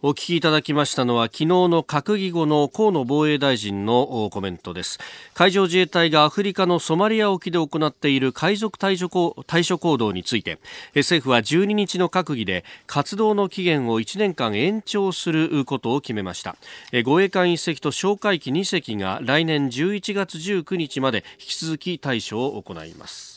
[0.00, 5.00] お聞きいただきましたのは昨日の閣議後の河野防衛大臣のコメントです。
[5.34, 10.60] 海上自衛隊がアフリカのソマリア沖で行っている海賊対処対処行動について
[10.94, 16.54] 政府は12日の閣議で活動の期限を1年間延長することを決めました。
[17.02, 23.27] 護衛艦1隻と哨戒機2隻が来年11月19日まで引き続き対処を行います。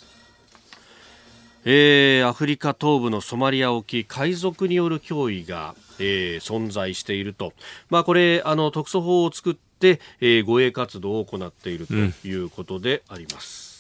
[1.66, 7.54] えー、アフリカ東部のソマリア沖海賊による脅威が、えー、存在していると、
[7.90, 13.66] まあ、これあの特措法を作って、えー、護衛活動を行っているということであります。
[13.66, 13.71] うん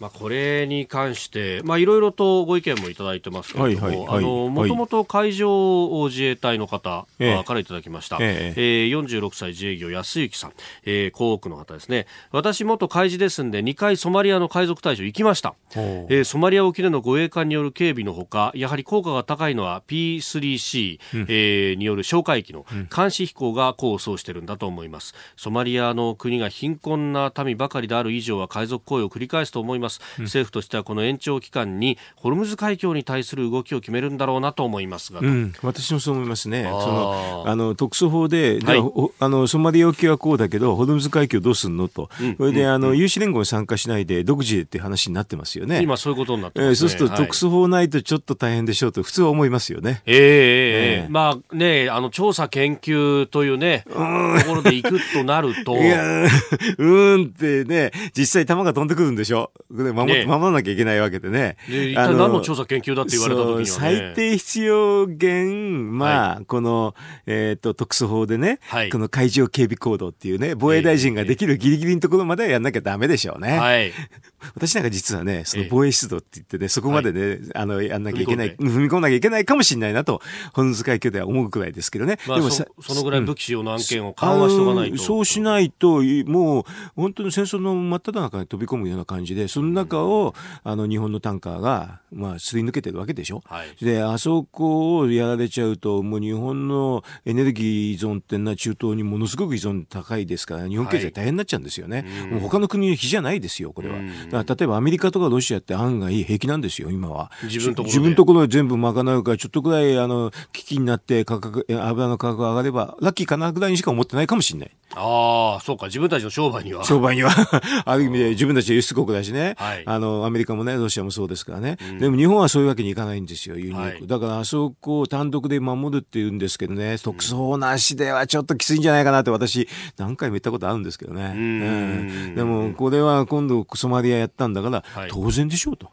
[0.00, 7.06] まあ、これに関して、まあ、いろいろとご意見もいただいてますけれども、あの、もともと海上自衛隊の方
[7.44, 8.18] からいただきました。
[8.20, 10.52] えええー、46歳自営業安幸さん、
[10.84, 12.06] えー、港北の方ですね。
[12.32, 15.54] 私元海事ですんで、2回ソマリアの海賊対処行きました。
[15.76, 25.14] えー、ソマリア沖での護衛艦による警備のほか、やはり効果が高いのは P3C、うん、えー、による哨戒機の監視飛行が功を奏しているんだと思います。
[25.36, 29.83] ソマリアの国が貧困な民ばかりである以上は海賊行為を繰り返すと思います。
[29.84, 38.82] ます、うん、政府としてはこの延長期間にホルムズ海峡に対する動きを決めるんだろうなと思いますが、うん、私もそう思いますね、そのあの特措法で、はい、
[39.20, 45.80] あのソマリア沖はこうだけど、ホルムズ海峡どうすんのと、うん、それで、あの有志連合に参加しないで、独自でって話になってますよね。
[45.82, 50.02] 今、そういうことになってます、ね、えー、そうすると、特措法ないとちょっと大変でしょうと、普通は思いますよね。
[50.06, 55.76] えー、えー、まあね、あの調査研究というね、ところで行くとなると。
[55.82, 56.26] いや、
[56.78, 59.50] うんってね、実際、弾が飛んでくるんでしょ。
[59.74, 61.56] 守ね、守らなきゃいけないわけでね。
[61.68, 66.94] で一体何の調査研究だって言われた時には、ね、最低必要限、まあ、はい、この、
[67.26, 73.58] えっ、ー、と、特措法でね、はい、この海上警備行動っていうね、防衛大臣ができるギリギリのところまではやんなきゃダメでしょうね。
[73.58, 73.92] はい。
[74.54, 80.20] 私なんか実はね、その防衛出動って言ってね、そこまでね、あの、やんなきゃいけない、踏み込んなきゃいけないかもしれないなと、
[80.52, 82.18] 本津海峡では思うくらいですけどね。
[82.26, 84.98] まあ、でもそのぐらい武器使用の案件を緩和しとかないと。
[84.98, 93.42] そうしないと、もう、本当に戦争の真っ只中に飛び込むような感じで、その中を、あの、日本のタンカーが、まあ、すり抜けてるわけでしょ？
[93.46, 102.04] はい、で、あそこをやられちゃうと、もう日本のエネルギー依存ってのは中東にものすごく依存高いですから、日本経済大変になっちゃうんですよね。
[102.20, 103.96] はい、もう他の国の比じゃないですよ、これは。
[104.30, 107.30] だから例えばアメリカとかロシアって案外平気なんですよ、今は。
[107.44, 114.70] 自分自分のところで全部賄うから、ちょっとぐらい、あの、危機になって価格、油の価格が上がれば、ラッキーかなぐらいにしか思ってないかもしれない。
[114.96, 116.84] ああ、そうか、自分たちの商売には。
[116.84, 117.30] 商売には
[117.84, 119.53] ある意味で自分たちは輸出国だしね。
[119.56, 121.76] はい、あの、アメリカもね、ロシアもそうですからね。
[121.80, 131.32] うん、でも日本はそういうわけにいかないんですよ、輸入、はい、だからあそこを単独で守るっていうんですけどね、特捜なしではちょっときついんじゃないかなって私、何回も言ったことあるんですけどね。
[131.34, 135.90] うん、でも、これは今度ソマリアやったんだから、当然でしょうと。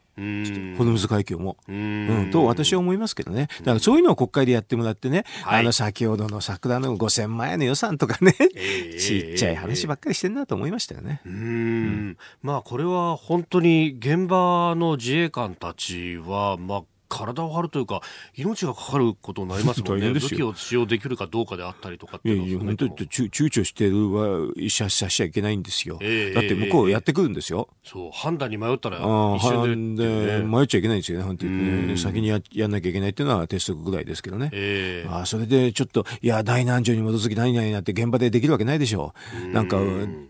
[0.78, 1.58] ホルムズ海峡も。
[1.68, 3.48] うん、と私は思いますけどね。
[3.60, 11.22] だからそういうのを国会でやってもらってね、はい、あの先ほどの桜の5000万円の予算とかね、えー、ちっちゃい話ばっかりしてんなと思いましたよね。
[11.26, 18.02] うん、まあこれは本当に現場の自衛官たちは、まあ体を張るというか
[18.36, 20.12] 命がかかることになりますもんね。
[20.12, 31.98] 武器を使用できるかどうかであったりとかっていういやいや本当に躊躇してるはしさしちゃいけないんですよ、えー、だって向こうやってくるんですよ、えー、そう判断に迷ったら一瞬で、ね、迷っちゃいけないんですよね本当にね。
[31.98, 39.14] 先にややんなきゃいけないっていうのは鉄則ぐらいですけどね、えー、あそれでちょっといや大難所に基づき何々になって現場でできるわけないでしょ。
[39.50, 39.78] うなんか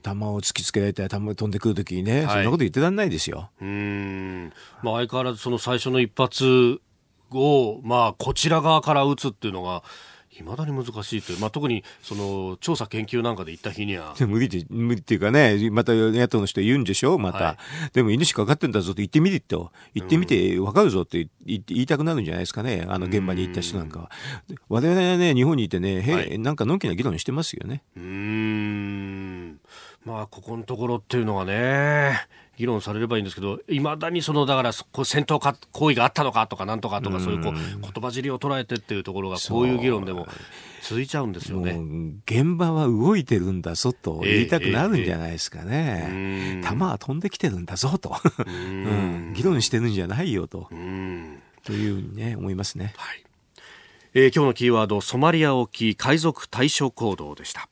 [0.01, 3.49] 弾を突きつけられたら弾飛んでくるときにね、はい、そんなこと言ってらんないですよ。
[3.61, 4.53] うん。
[4.83, 6.70] まあ相変わらずその最初の一発
[7.35, 9.83] を、まあ、こちら側から打つっていうのが、
[10.39, 14.15] いまだに難しいという、まあ、特にその調査研究なんかで行った日には。
[14.19, 17.57] 無理で無理っていうかね、また野党の人言うんでしょ、また、は
[17.89, 24.11] い、でも命かかってんだぞと言ってみると、言ってみて分かるぞって言いたくなるんじゃないですかね、あの現場に行った人なんかは。
[24.69, 27.83] 我々はね、日本にいてね、へ、はい、なんかのんきな議論してますよね。
[27.97, 29.59] うん。
[30.05, 32.25] まあ、ここのところっていうのはね、
[32.61, 40.27] 議論されればいいんですけど、いまだにそのだからこう戦闘か行為があったのかとかなんとかとか、そういうこう言葉尻を捉えてっていうところが、こういう議論でも
[40.83, 41.71] 続いちゃうんですよね。
[42.27, 50.69] 現場は動いてるんだぞと言いたくなるんじゃないですかね、えーえー、弾は飛んできてるんだぞと、うん、議論してるんじゃないよと、
[51.63, 52.93] というふうにね、思いますね。
[52.95, 53.23] はい。
[54.13, 57.69] えー、今日のキーワード、ソマリア沖海賊対処行動でした。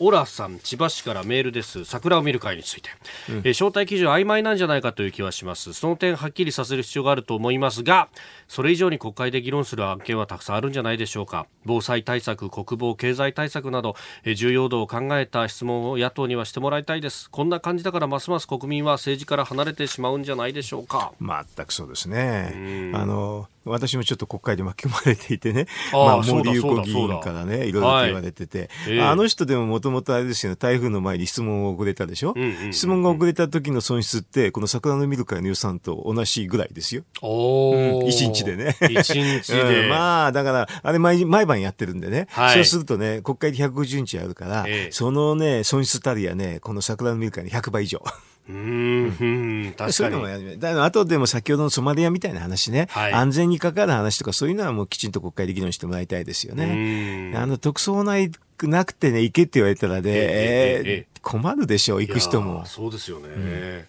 [0.00, 1.84] オラさん、千葉市からメールです。
[1.84, 2.90] 桜を見る会について。
[3.28, 5.72] うん、え招待基準曖昧なんじゃないかという気はします。
[5.72, 8.08] その点、はっきりさせる必要があると思いますが、
[8.48, 11.46] それ以上に国会で議論する案件はたくさんあるんじゃないでしょうか。
[11.64, 17.30] 防災対策、国防、経済対策など、え重要度を考えた質問を野党にはしてもらいたいです。
[17.30, 21.12] こんな感じだから、ますます国民は政治から離れてしまうんじゃないでしょうか。
[21.20, 22.90] 全くそうですね。
[22.94, 29.00] あの私もちょっと国会で巻き込まれていてね、あまあ、森友子議員からね、いろいろと言われてて、はい。
[29.00, 37.02] あの人でももともとあれですよね、台風の前に質問を遅れたでしょ、うんうんうん、質問が遅れた時の損失って、この桜の見る会の予算と同じぐらいですよ。
[37.22, 38.76] おうん、1日でね。
[38.80, 39.84] 1日で。
[39.84, 48.02] うん、まあ、だから、あれ毎毎晩やってるんでね、はい、そうするとね、国会で150日あるから、えそのね、損失たりやね、この桜の見る会の100倍以上。
[48.48, 49.92] うん、確かに。
[49.92, 57.32] そういうのもあとでも先ほどのソマリアみたいな話ね、はい、安全に関わる話とかそういうのはもうきちんと国会で議論してもらいたいですよね。
[57.36, 58.30] あの、特捜ない
[58.62, 62.64] なくてね、行けって言われたらね、えー、えー、困るでしょう、行く人も。
[62.66, 63.28] そうですよね。
[63.28, 63.84] うん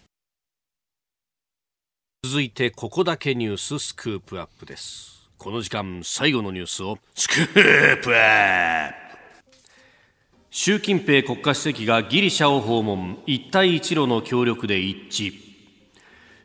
[2.25, 9.04] 続いてここだけニューススクープアップですこの時間最後のニュースをスクープアップ
[10.57, 15.33] 習近平国家主席がギリシャを訪問一帯一路の協力で一致。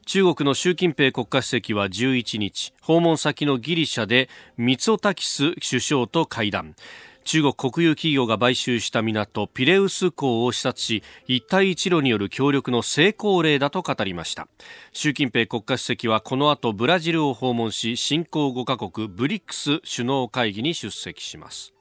[0.05, 6.75] 中国の習近平国家主席は11日訪問先のギリシャでミツオタキス首相と会談。
[7.23, 14.49] 中国国有企業が買収した港ピレウス港を視察し一帯一路による協力の成功例だと語りました。
[14.93, 21.73] 習近平国家主席はこの後ブラジルを訪問し新興5カ国ブリックス首脳会議に出席します。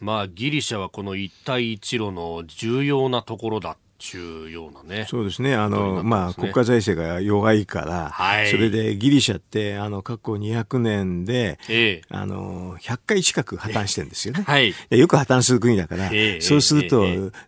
[0.00, 5.06] まあ、ギリシャはこの一帯一路の重要なところだっ重要なね。
[5.08, 5.54] そうですね。
[5.56, 14.44] あの、ね、まあ、国家財政が弱いから、はい、それでギリシャって、あの、過去200年で、ええ、あの、100回近く破綻してるんですよね。
[14.46, 14.72] はい。
[14.90, 17.04] よく破綻する国だから、え、そうすると、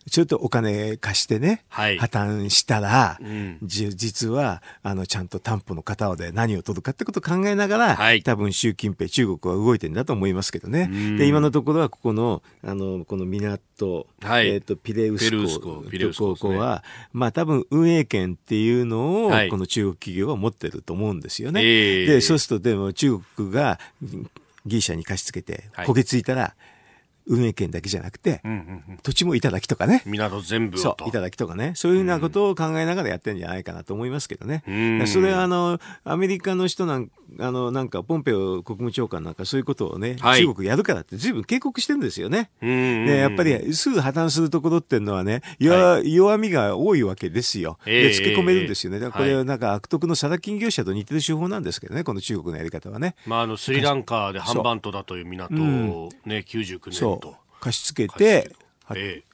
[0.09, 10.89] ちょっとお金貸してね、はい、破綻したら、うん、実は、あの、ちゃんと担保の片で何を取るかってことを考えながら、はい、多分習近平、中国は動いてるんだと思いますけどね。
[11.17, 16.83] で、今のところはここの、あの、この港、はい、えっ、ー、と、ピレウス港、ピレウス港ここは、
[17.13, 21.61] まあ多分運営権っていうのを、この中国企業は持ってると思うんですよね。
[21.61, 23.79] で、そうするとでも中国が
[24.65, 26.55] ギリシャに貸し付けて焦げついたら、
[27.27, 30.03] 運営権だけじゃなくて、うんうんうん、土地もいただきとかね。
[30.05, 31.73] 港全部そう、いただきとかね。
[31.75, 34.63] そういうようなことを考えながらやってるんじゃないかなと思いますけどね。
[35.07, 37.09] それはあの、アメリカの人なん
[37.39, 42.49] あの、なんか、ポンペオ国務長官なんかそういうことをね、はい、中国やるからって随分警告してるんですよね。
[42.61, 47.77] で、やっぱりすぐ破綻するところっていうのはね、弱,、はい、弱みが多いわけですよ。
[47.85, 48.97] で、つけ込めるんですよね。
[48.97, 53.15] えー、これはなんか悪徳のサラ金業者と似てる手法なんですけどね、この中国のやり方はね。
[53.25, 55.57] まあ、あの、スリランカでハンバントだという港を
[56.25, 57.35] ね、うん、99年と。
[57.59, 58.51] 貸し付けて、
[58.89, 59.31] えー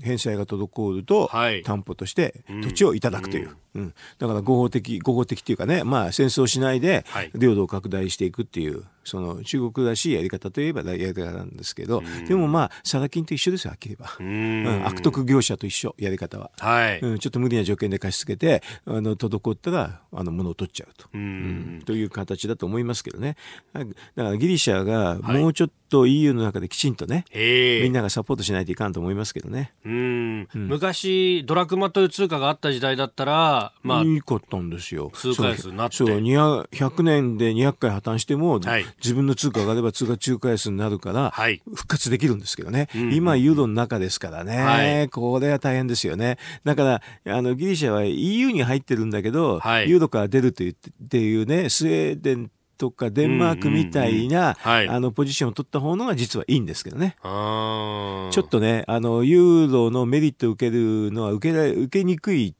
[0.00, 1.30] 返済が滞ると、
[1.64, 7.04] 担保として土地をいただくという、うん、うん、だから合法的合法的っていうかね、まあ、戦争しないで
[7.34, 14.76] 領土を拡大していくっていう、その中国らしいやり方といえばやり方なんですけど、でもまあ、サラ金と一緒ですよ、はっきり言えば。
[14.76, 16.50] うん、悪徳業者と一緒、やり方は。
[16.58, 17.18] はい、うん。
[17.18, 21.08] ちょっと無理な条件で貸し付けて、あの、滞ったら、あの、物を取っちゃうと。
[21.12, 23.36] うん、という形だと思いますけどね。
[23.72, 29.72] だからギリシャがもうちょっと EU の中できちんとね、みんながサポートしないといかんと思いますけどね。
[29.84, 30.48] うん。
[30.54, 35.10] 昔、ドラクマという通貨があった時代だったら、まあ、いいかったんですよ。
[35.14, 35.96] 通貨安になって。
[35.96, 41.32] そう、100年で200回破綻しても、はい、自分の通貨があれば通貨中華安になるから、
[41.74, 42.88] 復活できるんですけどね。
[42.92, 46.38] はい、今、ユーロの中ですからね、はい、これは大変ですよね。
[46.64, 57.14] だから、あの、ギリシャは EU に入ってるんだけど、ユーロから出るというっていうね、スウェーデンとかデンマークみたいな、あの、ポジションを取った方のが実はいいんですけどね。
[57.22, 62.54] ちょっとね、あの、ユーロのメリットを受けるのは受け受けにくい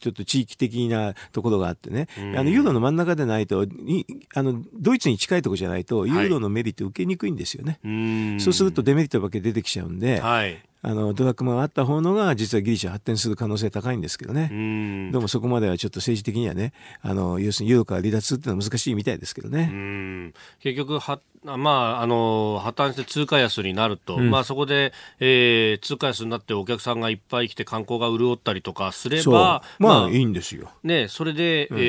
[0.00, 3.66] ちょっと地域的なところがあってね、あのユーロの真ん中でないと
[4.34, 14.48] あのドイツに近いところじゃないとユーロのメリット受けにくいんですよね、はい、そうするとデメリットばけ出てきちゃうんで、はい、あのドラクマがあった方のが実はギリシャ発展する可能性高いんですけどね。
[15.12, 16.72] でもそこまではちょっと政治的にはね
[17.02, 20.32] あの要するにユーロから離脱っていうのは難しいみたいですけどね。
[20.60, 30.70] 結局はまあ、あの破綻して通貨安になると、うん、まあ、そこで、えー、通貨安になってお客さんがいっぱい来て観光が潤ったりとかすれば、まあ、いいんですよ。
[30.82, 31.80] ね、それで、うん、え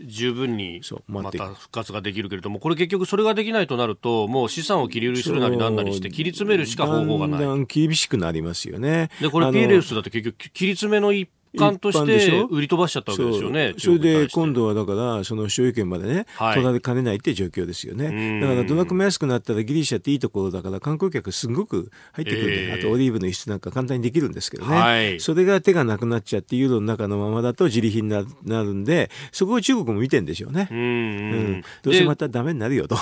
[0.00, 7.40] ー、十分にまた復活ができるけれども、これ結局それができないとなると、もう資産を切り売りするなりなんなりして、切り詰めるしか方法がない。
[7.40, 9.10] だんだん厳しくなりますよね。
[9.20, 13.74] で、これ、ピーレウスだって結局、切り詰めの一貫として売り飛ばしちゃったわけですよね。
[13.78, 18.40] それで今度はだから、その所有権までね、はい、取られかねないって状況ですよね。
[18.40, 30.68] だからドラクも安くなったらギリシャっていいところだから観光客すごく入ってくるんで、えー、あとオリーブの輸出なんか簡単にできるんですけどね、はい、それが手がなくなっちゃってユーロの中のままだと自利品になるんで、そこを中国も見てんでしょうね。
[30.70, 32.96] うん、うん、どうせまたダメになるよと。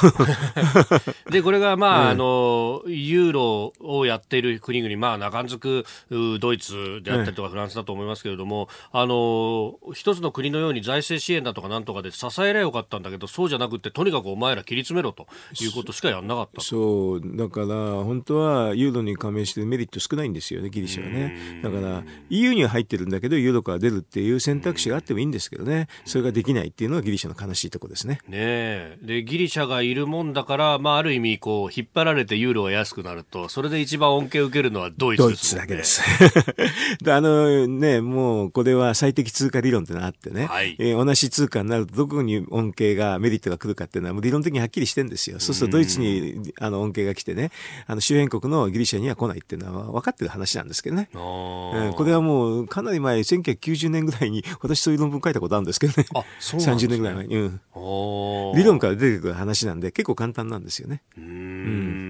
[1.31, 5.85] で、これがまあ、 あの、ユーロをやっている国々、まあ、中づく
[6.39, 15.27] ドイツであったりとかフランスだと思いますけれども、あの、一つの国のように財政支援だとかなんとかで支えればよかったんだけど、そうじゃなくて、とにかくお前ら切り詰めろと
[15.61, 21.61] いうことしかやんなかったそう、だから、本当はユーロに加盟してメリット少ないんですよね、ギリシャはね。
[21.63, 28.21] だから、EU には入ってるんだけど、ユーロから出るっていう選択肢があってもいいんですけどね、それができないっていうのはギリシャの悲しいところですね。
[28.29, 36.03] ねで、ギリシャがいるもんだから、まあ、ある意味、こう、引っ張られてユーロが安くなると、それで一番恩恵を受けるのはドイツです、ね、ドイツだけです。
[37.11, 45.41] あのね、もう、これは最適通貨理論ってのがあってね、はい、えー、同じ通貨になるとどこに恩恵が、メリットが来るかっていうのは、もう理論的にはっきりしてるんですよ。
[45.41, 47.51] そうするとドイツにあの恩恵が来てね、
[47.87, 51.09] あの周辺国のギリシャには来ないっていうのは分かってる話なんですけどね。
[51.15, 51.19] うん、
[51.95, 56.07] これはもうかなり前、1990年ぐらいに私そういう論文書いたことあるんですけどね。
[56.15, 56.89] あ、そうなんですね。
[56.89, 57.37] 30年ぐらい前に。
[57.37, 57.61] うん。
[58.57, 61.03] 理論から出てくる話なんで結構簡単なんですよね。
[61.17, 62.10] うん。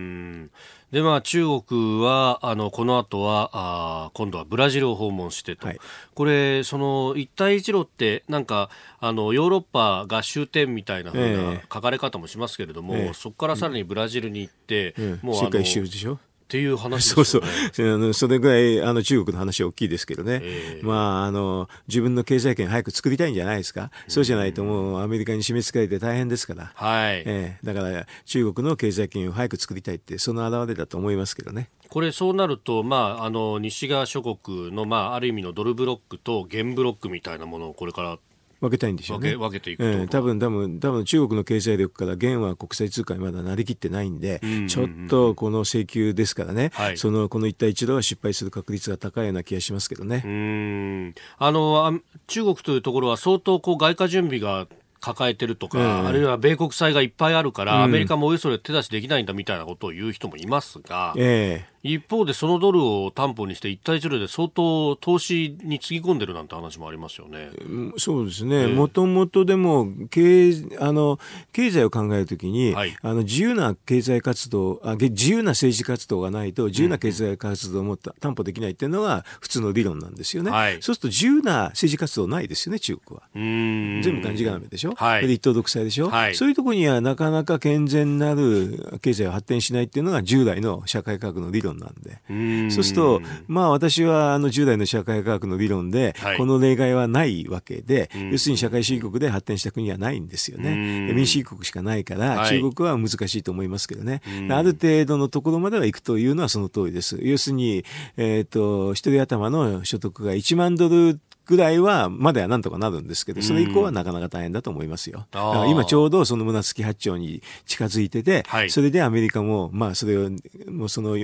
[0.93, 5.79] でまあ、中国はあのこの後はあ今度はブラジルを訪問してと、はい、
[6.15, 16.19] これその一帯一路ってなんかあのヨーロッパ合衆点みたいな風な書かれ方もしますけれども、えー、そこからさらにブラジルに行って、うん、もうあの世界一周でしょ？
[16.51, 17.43] っていう話、ね、そうそう。
[17.43, 27.23] あのそれぐらいあの中国の話は大きいですけどね、えー、まあ、あの自分の経済圏早く作りたいんじゃないですか、そうじゃないともうアメリカに締め付けられて大変ですから、はい。
[27.25, 31.71] えー、だから中国の経済圏を早く作りたいってその表れだと思いますけどね。
[31.89, 38.19] これそうなると、まあ、あの西側諸国の、まあ、ある意味のドルブロックと原ブロックみたいなものをこれから
[38.61, 39.37] 分けたいんでしょうね。
[39.37, 50.23] 分けていくと、えー、多分多分多分中国の経済力から元は国際通貨にまだなりきってないんで、うんうんうん、ちょっとこの請求ですからね、はい、そのこの一帯一路は失敗する確率が高いような気がしますけどね。
[50.25, 51.15] うん。
[51.39, 54.67] あの中国というところは相当こう外貨準備が
[55.01, 67.51] 抱えてるとか、うん、あるいは米国債がいっぱいあるから、うん、アメリカもおよそれ手出しできないんだみたいなことを言う人もいますが、え一方でそのドルを担保にして一帯一路で相当投資につぎ込んでるなんて話もありますよね。
[67.97, 68.67] そうですね。
[68.67, 71.19] もともとでも経あの
[71.53, 80.51] 経済を考えるときに、はい、あの自由な経済活動あ自由な政治活動がないと自由な経済活動も担保できないっていうのが普通の理論なんですよね。
[80.51, 83.23] はい、そうすると自由な政治活動ないですよね中国は。
[83.35, 84.95] 全部がんじがらめでしょ。
[84.97, 86.11] はい、一党独裁でしょ。
[86.11, 92.71] はい、そういうところにはなかなか健全なる経済が発展しないっていうのが従来の社会科学の理論論なんで。
[92.71, 100.75] そうすると、まあ私はあの10代の社会科学の理論で、この例外はないわけで、要するに社会主義国で発展した国はないんですよね。
[101.13, 104.21] 民主主義国しかないから、中国は難しいと思いますけどね。
[104.51, 107.19] ある程度のところまでは行くというのはその通りです。
[107.23, 107.85] 要するに、
[108.17, 115.27] えっ、ー、と、一人頭の所得が1万ドルぐらいは、まだなんとかなるんですけど、それ以降はなかなか大変だと思いますよ。
[115.33, 120.31] 今ちょうどその胸月八丁に近づいてて、はい、それでアメリカも、まあそれを、
[120.69, 121.17] もうその、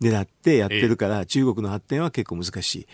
[0.00, 2.86] 狙ってやってるから、中国の発展は結構難しい。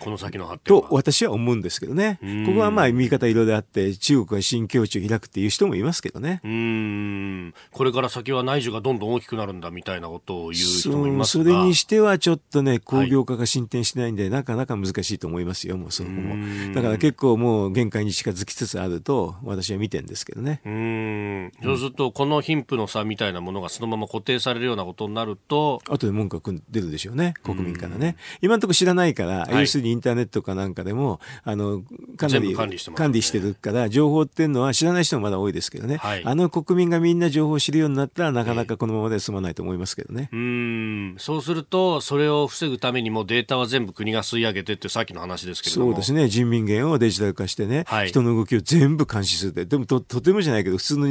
[0.00, 2.18] この先の発展と私は思うんですけどね。
[2.46, 6.40] ここはまあ見方いろいろあって、中国が新境地を開くっていう人もいますけどね。
[6.44, 7.54] うん。
[7.72, 16.74] これから先は内需がどんどん大きくなるんだみたいなことを言う人もいますがそれにしてはちょっとね、工業化が進展しないんで、はい、なかなか難しいと思いますよ、もうそこも。
[16.74, 20.60] だから結構もう限界に近づきつつあると、私は見てるんですけどね。
[20.64, 21.52] うん。
[21.62, 26.27] そうすると、この貧富の差みたいなものがそのまま固定されるようなことになると、あとで文
[26.70, 28.16] 出るでしょうね、国民からね。
[28.40, 31.82] 今のところ知らないから、はい、要するにインターネットかなんかでも、あの、
[32.16, 40.28] かなり管理して,、管理してるから、情報っていうのは知らない人もまだ多いですけどね、はい、あの国民がみんな情報を知るようになったら、なかなかこのままで済まないと思いますけどね。
[40.32, 51.08] うん、そうすると、それを防ぐためにもデータは全部国が吸い上げてってさっきの話ですけどそうですね、人民元をデジタル化してね、はい、人の動きを全部監視するって、でもととてもじゃないけど、普通の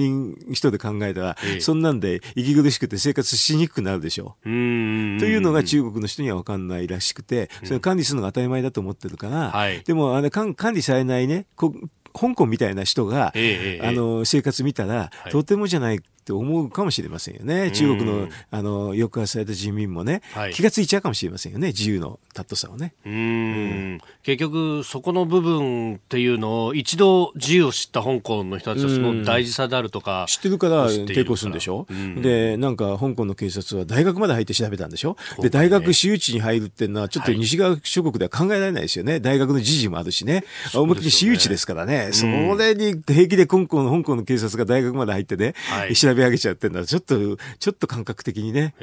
[0.53, 4.49] 人で考えたら、ええ、そんなんで息苦しくて生活しにくくなるでしょう。
[4.49, 17.71] うんというのが中国の人には分かんないらしくて、それを管理するのが当たり前だと思ってるから、うん、でもあれ管理されないね、香港みたいな人が、ええ、あの生活見たら、はい、とてもじゃないって思うかもしれませんよね。
[17.71, 21.67] 中国のあの抑圧された人民もね、はい、気がついちゃうかもしれませんよね。
[21.67, 22.93] 自由の尊さをね。
[23.05, 31.87] うん、結局そこの部分っていうのを一度自由を知った香港の人たちはその大事さであるとか知ってるから抵抗するんでしょ？
[31.89, 35.15] うでなんか香港の警察は大学まで入って調べたんでしょ？
[35.39, 39.21] で大学私有地に入るっていうのはちょっと西側諸国では考えられないですよね。
[39.21, 40.43] 大学の時事もあるしね。
[40.75, 42.09] 思いっきり私有地ですからね。
[42.11, 47.15] それに平気で香港の香港の警察が大学まで入ってね、はい、調べ上げちゃってるのはちょっと
[47.59, 48.73] ちょっと感覚的にね。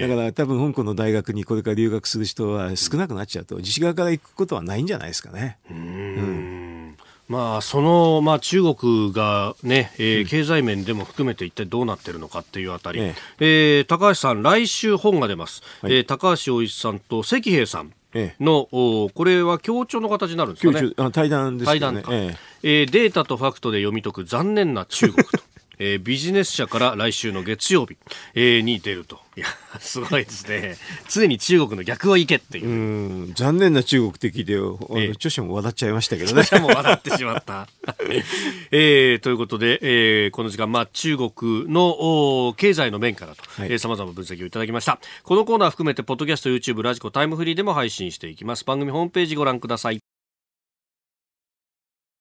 [0.00, 5.58] だから多分香港の大学にこれから留学する人は少なくなっちゃうと西側から行くことはないんじゃないですかね。
[5.70, 15.62] うんまあ、その、まあ、中国がね、えー、経済面でも含めて一体どうなってるのかっていうあたり、えええー、高橋さん、来週本が出ます。
[15.80, 17.92] はい、えー、高橋洋一さんと関平さん。
[18.14, 20.92] の、ええ、これは協調の形になるんですかね。
[20.98, 21.80] あ対談ですね。
[21.80, 25.38] 対談か、えええー、データとファクトで読み解く残念な中国と。
[25.78, 27.96] えー、ビジネス社から来週の月曜日、
[28.34, 29.20] えー、に出ると。
[29.36, 29.46] いや、
[29.80, 30.76] すごいですね。
[31.10, 32.68] 常に中国の逆を行けっていう。
[32.68, 32.70] う
[33.30, 36.42] ん残念な中国的で、えー、著者も笑っちゃいましたけどね。
[36.42, 37.68] 著者も笑ってしまった。
[38.70, 41.32] えー、ということで、えー、この時間、まあ、中国
[41.68, 45.00] の経済の面からと、はいえー、様々分析をいただきました。
[45.24, 48.64] このコーナー含めて、ポッドキャスト、YouTube、ラジコ、タイムフリーでも配信していきます。
[48.64, 50.03] 番組ホームページご覧ください。